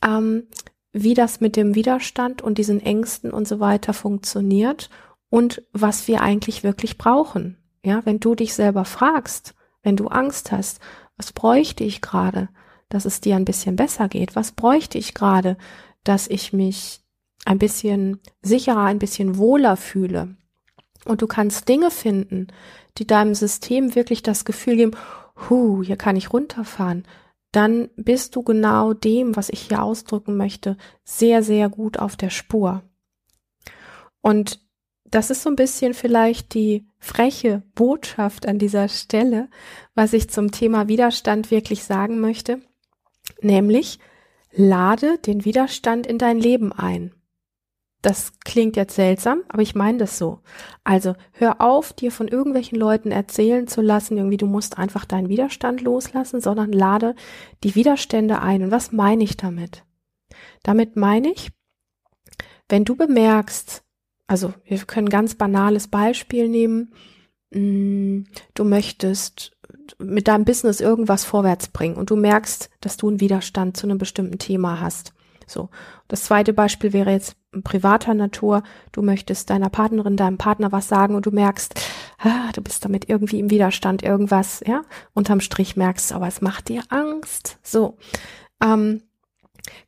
ähm, 0.03 0.47
wie 0.91 1.13
das 1.13 1.39
mit 1.39 1.55
dem 1.55 1.75
Widerstand 1.75 2.41
und 2.41 2.57
diesen 2.57 2.81
Ängsten 2.81 3.31
und 3.31 3.47
so 3.47 3.59
weiter 3.59 3.93
funktioniert 3.93 4.89
und 5.29 5.61
was 5.71 6.07
wir 6.07 6.21
eigentlich 6.21 6.63
wirklich 6.63 6.97
brauchen. 6.97 7.57
Ja, 7.85 8.01
wenn 8.05 8.19
du 8.19 8.35
dich 8.35 8.53
selber 8.53 8.85
fragst, 8.85 9.53
wenn 9.83 9.95
du 9.95 10.07
Angst 10.07 10.51
hast, 10.51 10.79
was 11.15 11.31
bräuchte 11.31 11.83
ich 11.83 12.01
gerade, 12.01 12.49
dass 12.93 13.05
es 13.05 13.21
dir 13.21 13.35
ein 13.35 13.45
bisschen 13.45 13.75
besser 13.75 14.07
geht? 14.07 14.35
Was 14.35 14.51
bräuchte 14.51 14.97
ich 14.97 15.13
gerade, 15.13 15.57
dass 16.03 16.27
ich 16.27 16.53
mich 16.53 17.01
ein 17.45 17.57
bisschen 17.57 18.19
sicherer, 18.41 18.83
ein 18.83 18.99
bisschen 18.99 19.37
wohler 19.37 19.77
fühle? 19.77 20.35
Und 21.05 21.21
du 21.21 21.27
kannst 21.27 21.67
Dinge 21.67 21.89
finden, 21.89 22.47
die 22.97 23.07
deinem 23.07 23.33
System 23.33 23.95
wirklich 23.95 24.21
das 24.21 24.45
Gefühl 24.45 24.75
geben, 24.75 24.91
hu, 25.49 25.83
hier 25.83 25.97
kann 25.97 26.15
ich 26.15 26.31
runterfahren, 26.31 27.07
dann 27.51 27.89
bist 27.95 28.35
du 28.35 28.43
genau 28.43 28.93
dem, 28.93 29.35
was 29.35 29.49
ich 29.49 29.61
hier 29.61 29.83
ausdrücken 29.83 30.37
möchte, 30.37 30.77
sehr, 31.03 31.43
sehr 31.43 31.69
gut 31.69 31.99
auf 31.99 32.15
der 32.15 32.29
Spur. 32.29 32.83
Und 34.21 34.59
das 35.05 35.29
ist 35.29 35.43
so 35.43 35.49
ein 35.49 35.57
bisschen 35.57 35.93
vielleicht 35.93 36.53
die 36.53 36.87
freche 36.99 37.63
Botschaft 37.75 38.47
an 38.47 38.59
dieser 38.59 38.87
Stelle, 38.87 39.49
was 39.93 40.13
ich 40.13 40.29
zum 40.29 40.51
Thema 40.51 40.87
Widerstand 40.87 41.51
wirklich 41.51 41.83
sagen 41.83 42.19
möchte, 42.19 42.61
nämlich 43.41 43.99
lade 44.51 45.17
den 45.19 45.45
Widerstand 45.45 46.07
in 46.07 46.17
dein 46.17 46.39
Leben 46.39 46.71
ein. 46.73 47.13
Das 48.01 48.39
klingt 48.39 48.75
jetzt 48.77 48.95
seltsam, 48.95 49.43
aber 49.47 49.61
ich 49.61 49.75
meine 49.75 49.99
das 49.99 50.17
so. 50.17 50.39
Also 50.83 51.13
hör 51.33 51.61
auf, 51.61 51.93
dir 51.93 52.11
von 52.11 52.27
irgendwelchen 52.27 52.79
Leuten 52.79 53.11
erzählen 53.11 53.67
zu 53.67 53.81
lassen, 53.81 54.17
irgendwie 54.17 54.37
du 54.37 54.47
musst 54.47 54.79
einfach 54.79 55.05
deinen 55.05 55.29
Widerstand 55.29 55.81
loslassen, 55.81 56.41
sondern 56.41 56.71
lade 56.71 57.15
die 57.63 57.75
Widerstände 57.75 58.41
ein. 58.41 58.63
Und 58.63 58.71
was 58.71 58.91
meine 58.91 59.23
ich 59.23 59.37
damit? 59.37 59.83
Damit 60.63 60.95
meine 60.95 61.31
ich, 61.31 61.51
wenn 62.69 62.85
du 62.85 62.95
bemerkst, 62.95 63.83
also 64.25 64.53
wir 64.63 64.79
können 64.79 65.09
ganz 65.09 65.35
banales 65.35 65.87
Beispiel 65.87 66.49
nehmen, 66.49 66.93
mm, 67.51 68.23
du 68.55 68.63
möchtest 68.63 69.55
mit 69.99 70.27
deinem 70.27 70.45
Business 70.45 70.79
irgendwas 70.79 71.25
vorwärts 71.25 71.67
bringen 71.67 71.95
und 71.95 72.09
du 72.09 72.15
merkst, 72.15 72.69
dass 72.81 72.97
du 72.97 73.09
einen 73.09 73.19
Widerstand 73.19 73.77
zu 73.77 73.87
einem 73.87 73.97
bestimmten 73.97 74.39
Thema 74.39 74.79
hast. 74.79 75.13
So. 75.47 75.69
Das 76.07 76.23
zweite 76.23 76.53
Beispiel 76.53 76.93
wäre 76.93 77.11
jetzt 77.11 77.35
privater 77.63 78.13
Natur. 78.13 78.63
Du 78.91 79.01
möchtest 79.01 79.49
deiner 79.49 79.69
Partnerin, 79.69 80.15
deinem 80.15 80.37
Partner 80.37 80.71
was 80.71 80.87
sagen 80.87 81.15
und 81.15 81.25
du 81.25 81.31
merkst, 81.31 81.73
ah, 82.19 82.51
du 82.53 82.61
bist 82.61 82.83
damit 82.85 83.09
irgendwie 83.09 83.39
im 83.39 83.49
Widerstand, 83.49 84.03
irgendwas, 84.03 84.61
ja. 84.65 84.83
Unterm 85.13 85.41
Strich 85.41 85.75
merkst 85.75 86.11
du, 86.11 86.15
aber 86.15 86.27
es 86.27 86.41
macht 86.41 86.69
dir 86.69 86.83
Angst. 86.89 87.59
So. 87.63 87.97
Ähm, 88.63 89.03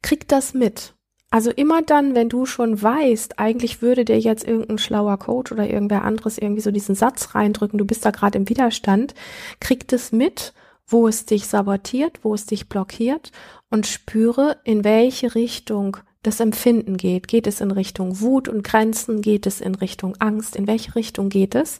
krieg 0.01 0.27
das 0.27 0.53
mit. 0.53 0.93
Also 1.33 1.49
immer 1.49 1.81
dann, 1.81 2.13
wenn 2.13 2.29
du 2.29 2.45
schon 2.45 2.79
weißt, 2.79 3.39
eigentlich 3.39 3.81
würde 3.81 4.05
dir 4.05 4.19
jetzt 4.19 4.47
irgendein 4.47 4.77
schlauer 4.77 5.17
Coach 5.17 5.51
oder 5.51 5.67
irgendwer 5.67 6.03
anderes 6.03 6.37
irgendwie 6.37 6.61
so 6.61 6.69
diesen 6.69 6.93
Satz 6.93 7.33
reindrücken, 7.33 7.79
du 7.79 7.85
bist 7.85 8.05
da 8.05 8.11
gerade 8.11 8.37
im 8.37 8.49
Widerstand, 8.49 9.15
krieg 9.59 9.87
das 9.87 10.11
mit, 10.11 10.53
wo 10.85 11.07
es 11.07 11.25
dich 11.25 11.47
sabotiert, 11.47 12.19
wo 12.21 12.35
es 12.35 12.45
dich 12.45 12.69
blockiert 12.69 13.31
und 13.71 13.87
spüre, 13.87 14.57
in 14.63 14.83
welche 14.83 15.33
Richtung 15.33 15.97
das 16.21 16.39
Empfinden 16.39 16.97
geht. 16.97 17.27
Geht 17.27 17.47
es 17.47 17.61
in 17.61 17.71
Richtung 17.71 18.19
Wut 18.19 18.47
und 18.47 18.63
Grenzen? 18.63 19.23
Geht 19.23 19.47
es 19.47 19.59
in 19.59 19.73
Richtung 19.73 20.15
Angst? 20.19 20.55
In 20.55 20.67
welche 20.67 20.93
Richtung 20.93 21.29
geht 21.29 21.55
es? 21.55 21.79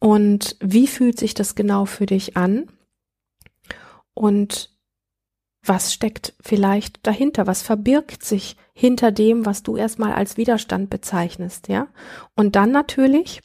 Und 0.00 0.56
wie 0.60 0.86
fühlt 0.86 1.18
sich 1.18 1.34
das 1.34 1.54
genau 1.54 1.84
für 1.84 2.06
dich 2.06 2.38
an? 2.38 2.68
Und 4.14 4.73
was 5.64 5.92
steckt 5.92 6.34
vielleicht 6.40 7.06
dahinter? 7.06 7.46
Was 7.46 7.62
verbirgt 7.62 8.22
sich 8.24 8.56
hinter 8.72 9.12
dem, 9.12 9.46
was 9.46 9.62
du 9.62 9.76
erstmal 9.76 10.12
als 10.12 10.36
Widerstand 10.36 10.90
bezeichnest, 10.90 11.68
ja? 11.68 11.88
Und 12.34 12.56
dann 12.56 12.70
natürlich 12.70 13.40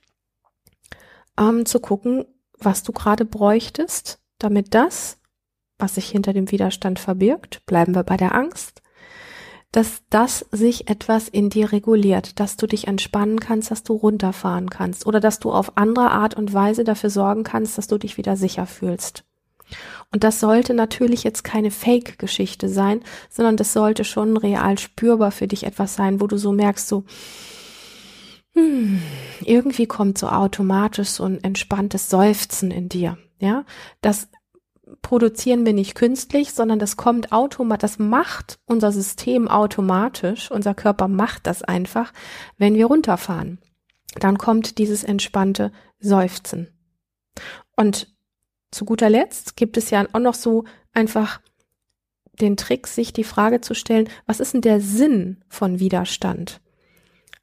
ähm, 1.39 1.65
zu 1.65 1.79
gucken, 1.79 2.25
was 2.57 2.83
du 2.83 2.91
gerade 2.91 3.25
bräuchtest, 3.25 4.19
damit 4.37 4.73
das, 4.73 5.17
was 5.77 5.95
sich 5.95 6.09
hinter 6.09 6.33
dem 6.33 6.51
Widerstand 6.51 6.99
verbirgt, 6.99 7.65
bleiben 7.65 7.95
wir 7.95 8.03
bei 8.03 8.17
der 8.17 8.35
Angst, 8.35 8.81
dass 9.71 10.01
das 10.09 10.45
sich 10.51 10.89
etwas 10.89 11.29
in 11.29 11.49
dir 11.49 11.71
reguliert, 11.71 12.39
dass 12.39 12.57
du 12.57 12.65
dich 12.65 12.87
entspannen 12.87 13.39
kannst, 13.39 13.69
dass 13.71 13.83
du 13.83 13.93
runterfahren 13.93 14.69
kannst 14.69 15.05
oder 15.05 15.19
dass 15.19 15.39
du 15.39 15.51
auf 15.51 15.77
andere 15.77 16.11
Art 16.11 16.33
und 16.35 16.53
Weise 16.53 16.83
dafür 16.83 17.11
sorgen 17.11 17.43
kannst, 17.43 17.77
dass 17.77 17.87
du 17.87 17.97
dich 17.97 18.17
wieder 18.17 18.35
sicher 18.35 18.65
fühlst. 18.65 19.25
Und 20.11 20.23
das 20.23 20.39
sollte 20.39 20.73
natürlich 20.73 21.23
jetzt 21.23 21.43
keine 21.43 21.71
Fake-Geschichte 21.71 22.69
sein, 22.69 23.01
sondern 23.29 23.57
das 23.57 23.73
sollte 23.73 24.03
schon 24.03 24.37
real 24.37 24.77
spürbar 24.79 25.31
für 25.31 25.47
dich 25.47 25.65
etwas 25.65 25.95
sein, 25.95 26.19
wo 26.19 26.27
du 26.27 26.37
so 26.37 26.51
merkst, 26.51 26.87
so, 26.87 27.03
hm, 28.53 29.01
irgendwie 29.41 29.85
kommt 29.85 30.17
so 30.17 30.27
automatisch 30.27 31.09
so 31.09 31.23
ein 31.25 31.43
entspanntes 31.43 32.09
Seufzen 32.09 32.71
in 32.71 32.89
dir. 32.89 33.17
Ja, 33.39 33.65
das 34.01 34.27
produzieren 35.01 35.65
wir 35.65 35.73
nicht 35.73 35.95
künstlich, 35.95 36.53
sondern 36.53 36.79
das 36.79 36.97
kommt 36.97 37.31
automatisch, 37.31 37.81
das 37.81 37.99
macht 37.99 38.59
unser 38.65 38.91
System 38.91 39.47
automatisch, 39.47 40.49
unser 40.49 40.73
Körper 40.73 41.07
macht 41.07 41.47
das 41.47 41.63
einfach, 41.63 42.11
wenn 42.57 42.75
wir 42.75 42.87
runterfahren. 42.87 43.59
Dann 44.19 44.37
kommt 44.37 44.79
dieses 44.79 45.03
entspannte 45.03 45.71
Seufzen. 45.99 46.69
Und 47.75 48.07
zu 48.71 48.85
guter 48.85 49.09
Letzt 49.09 49.55
gibt 49.55 49.77
es 49.77 49.89
ja 49.89 50.05
auch 50.13 50.19
noch 50.19 50.35
so 50.35 50.65
einfach 50.93 51.41
den 52.39 52.57
Trick, 52.57 52.87
sich 52.87 53.13
die 53.13 53.23
Frage 53.23 53.61
zu 53.61 53.73
stellen, 53.73 54.09
was 54.25 54.39
ist 54.39 54.53
denn 54.53 54.61
der 54.61 54.79
Sinn 54.79 55.43
von 55.49 55.79
Widerstand? 55.79 56.61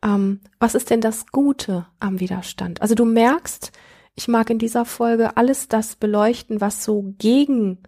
Ähm, 0.02 0.40
was 0.58 0.74
ist 0.74 0.90
denn 0.90 1.00
das 1.00 1.26
Gute 1.26 1.86
am 2.00 2.20
Widerstand? 2.20 2.80
Also 2.82 2.94
du 2.94 3.04
merkst, 3.04 3.72
ich 4.14 4.28
mag 4.28 4.48
in 4.50 4.58
dieser 4.58 4.84
Folge 4.84 5.36
alles 5.36 5.68
das 5.68 5.96
beleuchten, 5.96 6.60
was 6.60 6.82
so 6.82 7.14
gegen 7.18 7.78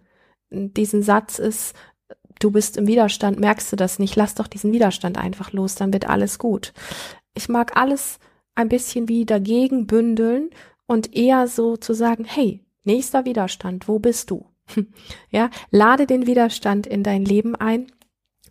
diesen 0.51 1.01
Satz 1.01 1.39
ist, 1.39 1.75
du 2.39 2.51
bist 2.51 2.77
im 2.77 2.87
Widerstand, 2.87 3.39
merkst 3.39 3.71
du 3.71 3.75
das 3.75 3.99
nicht, 3.99 4.15
lass 4.15 4.35
doch 4.35 4.47
diesen 4.47 4.71
Widerstand 4.71 5.17
einfach 5.17 5.51
los, 5.51 5.75
dann 5.75 5.93
wird 5.93 6.07
alles 6.07 6.39
gut. 6.39 6.73
Ich 7.33 7.49
mag 7.49 7.77
alles 7.77 8.19
ein 8.55 8.69
bisschen 8.69 9.07
wie 9.07 9.25
dagegen 9.25 9.87
bündeln 9.87 10.49
und 10.87 11.15
eher 11.15 11.47
so 11.47 11.77
zu 11.77 11.93
sagen, 11.93 12.25
hey, 12.25 12.63
nächster 12.83 13.25
Widerstand, 13.25 13.87
wo 13.87 13.99
bist 13.99 14.31
du? 14.31 14.45
ja, 15.29 15.49
lade 15.71 16.05
den 16.05 16.27
Widerstand 16.27 16.87
in 16.87 17.03
dein 17.03 17.25
Leben 17.25 17.55
ein 17.55 17.87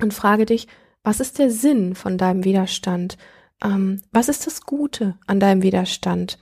und 0.00 0.14
frage 0.14 0.46
dich, 0.46 0.66
was 1.02 1.20
ist 1.20 1.38
der 1.38 1.50
Sinn 1.50 1.94
von 1.94 2.18
deinem 2.18 2.44
Widerstand? 2.44 3.16
Ähm, 3.62 4.02
was 4.12 4.28
ist 4.28 4.46
das 4.46 4.62
Gute 4.62 5.18
an 5.26 5.40
deinem 5.40 5.62
Widerstand? 5.62 6.38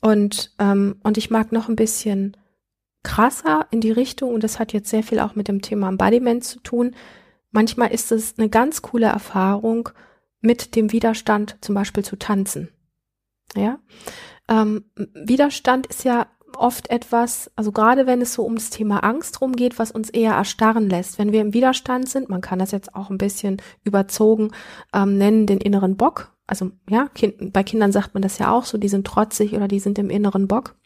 Und, 0.00 0.52
ähm, 0.58 0.96
und 1.02 1.16
ich 1.16 1.30
mag 1.30 1.52
noch 1.52 1.68
ein 1.68 1.76
bisschen 1.76 2.36
krasser 3.02 3.66
in 3.70 3.80
die 3.80 3.92
Richtung, 3.92 4.34
und 4.34 4.42
das 4.44 4.58
hat 4.58 4.72
jetzt 4.72 4.90
sehr 4.90 5.02
viel 5.02 5.20
auch 5.20 5.34
mit 5.34 5.48
dem 5.48 5.62
Thema 5.62 5.88
Embodiment 5.88 6.44
zu 6.44 6.60
tun. 6.60 6.94
Manchmal 7.50 7.92
ist 7.92 8.10
es 8.12 8.38
eine 8.38 8.48
ganz 8.48 8.82
coole 8.82 9.06
Erfahrung, 9.06 9.90
mit 10.40 10.76
dem 10.76 10.92
Widerstand 10.92 11.56
zum 11.62 11.74
Beispiel 11.74 12.04
zu 12.04 12.16
tanzen. 12.16 12.68
Ja, 13.56 13.78
ähm, 14.48 14.84
Widerstand 15.14 15.86
ist 15.86 16.04
ja 16.04 16.26
oft 16.56 16.90
etwas, 16.90 17.50
also 17.56 17.72
gerade 17.72 18.06
wenn 18.06 18.20
es 18.20 18.34
so 18.34 18.44
ums 18.44 18.70
Thema 18.70 18.98
Angst 19.00 19.40
rumgeht, 19.40 19.78
was 19.78 19.90
uns 19.90 20.10
eher 20.10 20.32
erstarren 20.32 20.88
lässt. 20.88 21.18
Wenn 21.18 21.32
wir 21.32 21.40
im 21.40 21.54
Widerstand 21.54 22.08
sind, 22.08 22.28
man 22.28 22.40
kann 22.40 22.58
das 22.58 22.70
jetzt 22.70 22.94
auch 22.94 23.10
ein 23.10 23.18
bisschen 23.18 23.58
überzogen 23.84 24.50
ähm, 24.92 25.18
nennen, 25.18 25.46
den 25.46 25.58
inneren 25.58 25.96
Bock, 25.96 26.32
also 26.46 26.70
ja, 26.88 27.08
kind, 27.14 27.52
bei 27.52 27.62
Kindern 27.62 27.92
sagt 27.92 28.14
man 28.14 28.22
das 28.22 28.38
ja 28.38 28.52
auch 28.52 28.64
so, 28.64 28.78
die 28.78 28.88
sind 28.88 29.06
trotzig 29.06 29.54
oder 29.54 29.68
die 29.68 29.80
sind 29.80 29.98
im 29.98 30.10
inneren 30.10 30.46
Bock, 30.46 30.76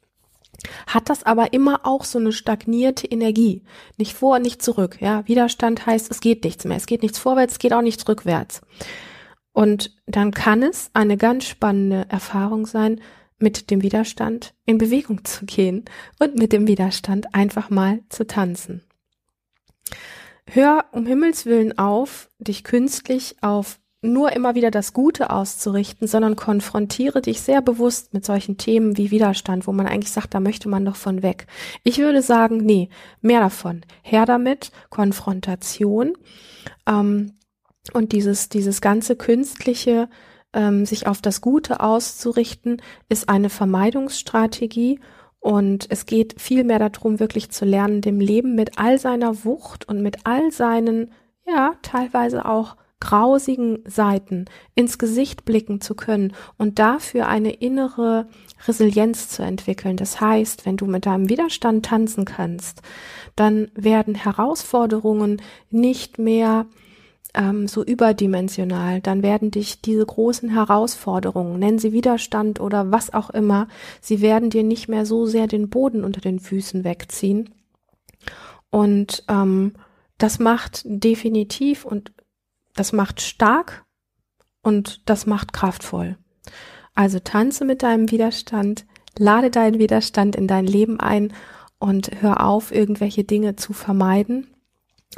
hat 0.87 1.09
das 1.09 1.25
aber 1.25 1.53
immer 1.53 1.81
auch 1.85 2.05
so 2.05 2.19
eine 2.19 2.33
stagnierte 2.33 3.07
Energie. 3.07 3.63
Nicht 3.97 4.15
vor, 4.15 4.39
nicht 4.39 4.63
zurück. 4.63 4.99
Ja, 5.01 5.27
Widerstand 5.27 5.87
heißt, 5.87 6.11
es 6.11 6.21
geht 6.21 6.45
nichts 6.45 6.65
mehr. 6.65 6.77
Es 6.77 6.87
geht 6.87 7.03
nichts 7.03 7.19
vorwärts, 7.19 7.55
es 7.55 7.59
geht 7.59 7.73
auch 7.73 7.83
nichts 7.83 8.09
rückwärts. 8.09 8.61
Und 9.53 9.97
dann 10.07 10.33
kann 10.33 10.63
es 10.63 10.91
eine 10.95 11.17
ganz 11.17 11.45
spannende 11.45 12.07
Erfahrung 12.09 12.67
sein, 12.67 13.01
mit 13.39 13.71
dem 13.71 13.83
Widerstand 13.83 14.55
in 14.65 14.79
Bewegung 14.79 15.25
zu 15.25 15.47
gehen 15.47 15.85
und 16.19 16.37
mit 16.37 16.53
dem 16.53 16.67
Widerstand 16.67 17.35
einfach 17.35 17.71
mal 17.71 18.01
zu 18.09 18.27
tanzen. 18.27 18.83
Hör 20.47 20.87
um 20.93 21.07
Himmels 21.07 21.47
willen 21.47 21.77
auf, 21.79 22.31
dich 22.39 22.65
künstlich 22.65 23.37
auf 23.43 23.79
nur 24.01 24.33
immer 24.33 24.55
wieder 24.55 24.71
das 24.71 24.93
Gute 24.93 25.31
auszurichten, 25.31 26.07
sondern 26.07 26.37
konfrontiere 26.37 27.21
dich 27.21 27.41
sehr 27.41 27.61
bewusst 27.61 28.15
mit 28.15 28.25
solchen 28.25 28.57
Themen 28.57 28.97
wie 28.97 29.11
Widerstand, 29.11 29.67
wo 29.67 29.73
man 29.73 29.89
eigentlich 29.89 30.13
sagt, 30.13 30.35
da 30.35 30.41
möchte 30.41 30.69
man 30.69 30.85
doch 30.85 30.97
von 30.97 31.23
weg. 31.23 31.47
Ich 31.83 31.99
würde 31.99 32.23
sagen, 32.23 32.59
nee, 32.59 32.91
mehr 33.21 33.41
davon. 33.41 33.83
Her 34.03 34.25
damit, 34.25 34.71
Konfrontation 34.89 36.13
ähm, 36.87 37.33
und 37.93 38.13
dieses, 38.13 38.49
dieses 38.49 38.81
ganze 38.81 39.17
künstliche, 39.17 40.09
ähm, 40.53 40.87
sich 40.87 41.07
auf 41.07 41.21
das 41.23 41.41
Gute 41.41 41.81
auszurichten, 41.81 42.83
ist 43.09 43.29
eine 43.29 43.51
Vermeidungsstrategie 43.51 45.01
und 45.41 45.87
es 45.91 46.07
geht 46.07 46.41
viel 46.41 46.65
mehr 46.65 46.79
darum, 46.79 47.21
wirklich 47.21 47.51
zu 47.51 47.65
lernen, 47.65 48.01
dem 48.01 48.21
Leben 48.21 48.55
mit 48.55 48.79
all 48.79 48.99
seiner 48.99 49.45
Wucht 49.45 49.89
und 49.89 50.03
mit 50.03 50.19
all 50.25 50.51
seinen, 50.51 51.13
ja, 51.47 51.75
teilweise 51.83 52.45
auch 52.45 52.77
grausigen 53.01 53.85
Seiten 53.87 54.47
ins 54.75 54.99
Gesicht 54.99 55.45
blicken 55.45 55.81
zu 55.81 55.95
können 55.95 56.33
und 56.57 56.81
dafür 56.81 57.29
eine 57.29 57.53
innere 57.53 58.29
Resilienz 58.67 59.29
zu 59.29 59.43
entwickeln. 59.43 59.97
Das 59.97 60.21
heißt, 60.21 60.67
wenn 60.67 60.77
du 60.77 60.87
mit 60.87 61.07
deinem 61.07 61.29
Widerstand 61.29 61.87
tanzen 61.87 62.25
kannst, 62.25 62.83
dann 63.37 63.71
werden 63.75 64.17
Herausforderungen 64.17 65.41
nicht 65.71 66.19
mehr 66.19 66.67
ähm, 67.35 67.69
so 67.69 67.85
überdimensional, 67.85 69.01
dann 69.01 69.23
werden 69.23 69.51
dich 69.51 69.81
diese 69.83 70.05
großen 70.05 70.49
Herausforderungen, 70.51 71.59
nennen 71.59 71.79
sie 71.79 71.93
Widerstand 71.93 72.61
oder 72.61 72.91
was 72.91 73.13
auch 73.13 73.31
immer, 73.31 73.69
sie 74.01 74.21
werden 74.21 74.51
dir 74.51 74.63
nicht 74.63 74.89
mehr 74.89 75.05
so 75.07 75.27
sehr 75.27 75.47
den 75.47 75.69
Boden 75.69 76.05
unter 76.05 76.21
den 76.21 76.41
Füßen 76.41 76.85
wegziehen. 76.85 77.55
Und 78.71 79.25
ähm, 79.29 79.75
das 80.19 80.39
macht 80.39 80.83
definitiv 80.85 81.85
und 81.85 82.13
das 82.75 82.93
macht 82.93 83.21
stark 83.21 83.85
und 84.63 85.09
das 85.09 85.27
macht 85.27 85.53
kraftvoll. 85.53 86.17
Also 86.95 87.19
tanze 87.21 87.65
mit 87.65 87.83
deinem 87.83 88.11
Widerstand, 88.11 88.85
lade 89.17 89.51
deinen 89.51 89.79
Widerstand 89.79 90.35
in 90.37 90.49
dein 90.49 90.67
Leben 90.67 90.99
ein 90.99 91.33
und 91.79 92.11
hör 92.21 92.45
auf, 92.45 92.73
irgendwelche 92.73 93.25
Dinge 93.25 93.57
zu 93.57 93.73
vermeiden 93.73 94.49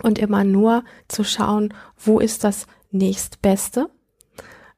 und 0.02 0.18
immer 0.18 0.44
nur 0.44 0.84
zu 1.08 1.24
schauen, 1.24 1.74
wo 1.96 2.18
ist 2.18 2.44
das 2.44 2.66
nächstbeste. 2.90 3.90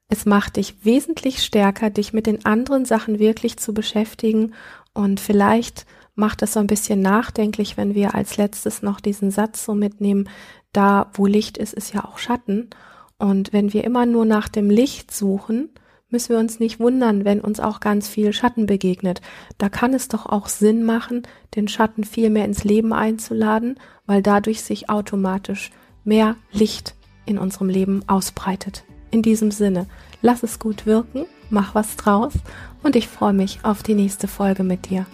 Es 0.08 0.26
macht 0.26 0.56
dich 0.56 0.84
wesentlich 0.84 1.42
stärker, 1.42 1.90
dich 1.90 2.12
mit 2.12 2.26
den 2.26 2.44
anderen 2.44 2.84
Sachen 2.84 3.18
wirklich 3.18 3.58
zu 3.58 3.72
beschäftigen 3.72 4.54
und 4.92 5.20
vielleicht 5.20 5.86
macht 6.14 6.42
es 6.42 6.52
so 6.52 6.60
ein 6.60 6.66
bisschen 6.66 7.00
nachdenklich, 7.00 7.76
wenn 7.76 7.94
wir 7.94 8.14
als 8.14 8.36
letztes 8.36 8.82
noch 8.82 9.00
diesen 9.00 9.30
Satz 9.30 9.64
so 9.64 9.74
mitnehmen, 9.74 10.28
da 10.72 11.10
wo 11.14 11.26
Licht 11.26 11.56
ist, 11.58 11.72
ist 11.72 11.94
ja 11.94 12.04
auch 12.04 12.18
Schatten. 12.18 12.70
Und 13.18 13.52
wenn 13.52 13.72
wir 13.72 13.84
immer 13.84 14.04
nur 14.04 14.24
nach 14.24 14.48
dem 14.48 14.68
Licht 14.68 15.10
suchen, 15.10 15.70
müssen 16.12 16.30
wir 16.30 16.38
uns 16.38 16.60
nicht 16.60 16.78
wundern, 16.78 17.24
wenn 17.24 17.40
uns 17.40 17.60
auch 17.60 17.80
ganz 17.80 18.08
viel 18.08 18.32
Schatten 18.32 18.66
begegnet. 18.66 19.22
Da 19.58 19.68
kann 19.68 19.94
es 19.94 20.08
doch 20.08 20.26
auch 20.26 20.48
Sinn 20.48 20.84
machen, 20.84 21.22
den 21.56 21.68
Schatten 21.68 22.04
viel 22.04 22.28
mehr 22.28 22.44
ins 22.44 22.64
Leben 22.64 22.92
einzuladen, 22.92 23.78
weil 24.12 24.20
dadurch 24.20 24.60
sich 24.60 24.90
automatisch 24.90 25.70
mehr 26.04 26.36
Licht 26.52 26.94
in 27.24 27.38
unserem 27.38 27.70
Leben 27.70 28.06
ausbreitet. 28.08 28.84
In 29.10 29.22
diesem 29.22 29.50
Sinne, 29.50 29.86
lass 30.20 30.42
es 30.42 30.58
gut 30.58 30.84
wirken, 30.84 31.24
mach 31.48 31.74
was 31.74 31.96
draus 31.96 32.34
und 32.82 32.94
ich 32.94 33.08
freue 33.08 33.32
mich 33.32 33.60
auf 33.62 33.82
die 33.82 33.94
nächste 33.94 34.28
Folge 34.28 34.64
mit 34.64 34.90
dir. 34.90 35.06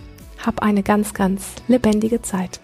Hab 0.44 0.62
eine 0.62 0.82
ganz, 0.82 1.14
ganz 1.14 1.54
lebendige 1.68 2.22
Zeit. 2.22 2.58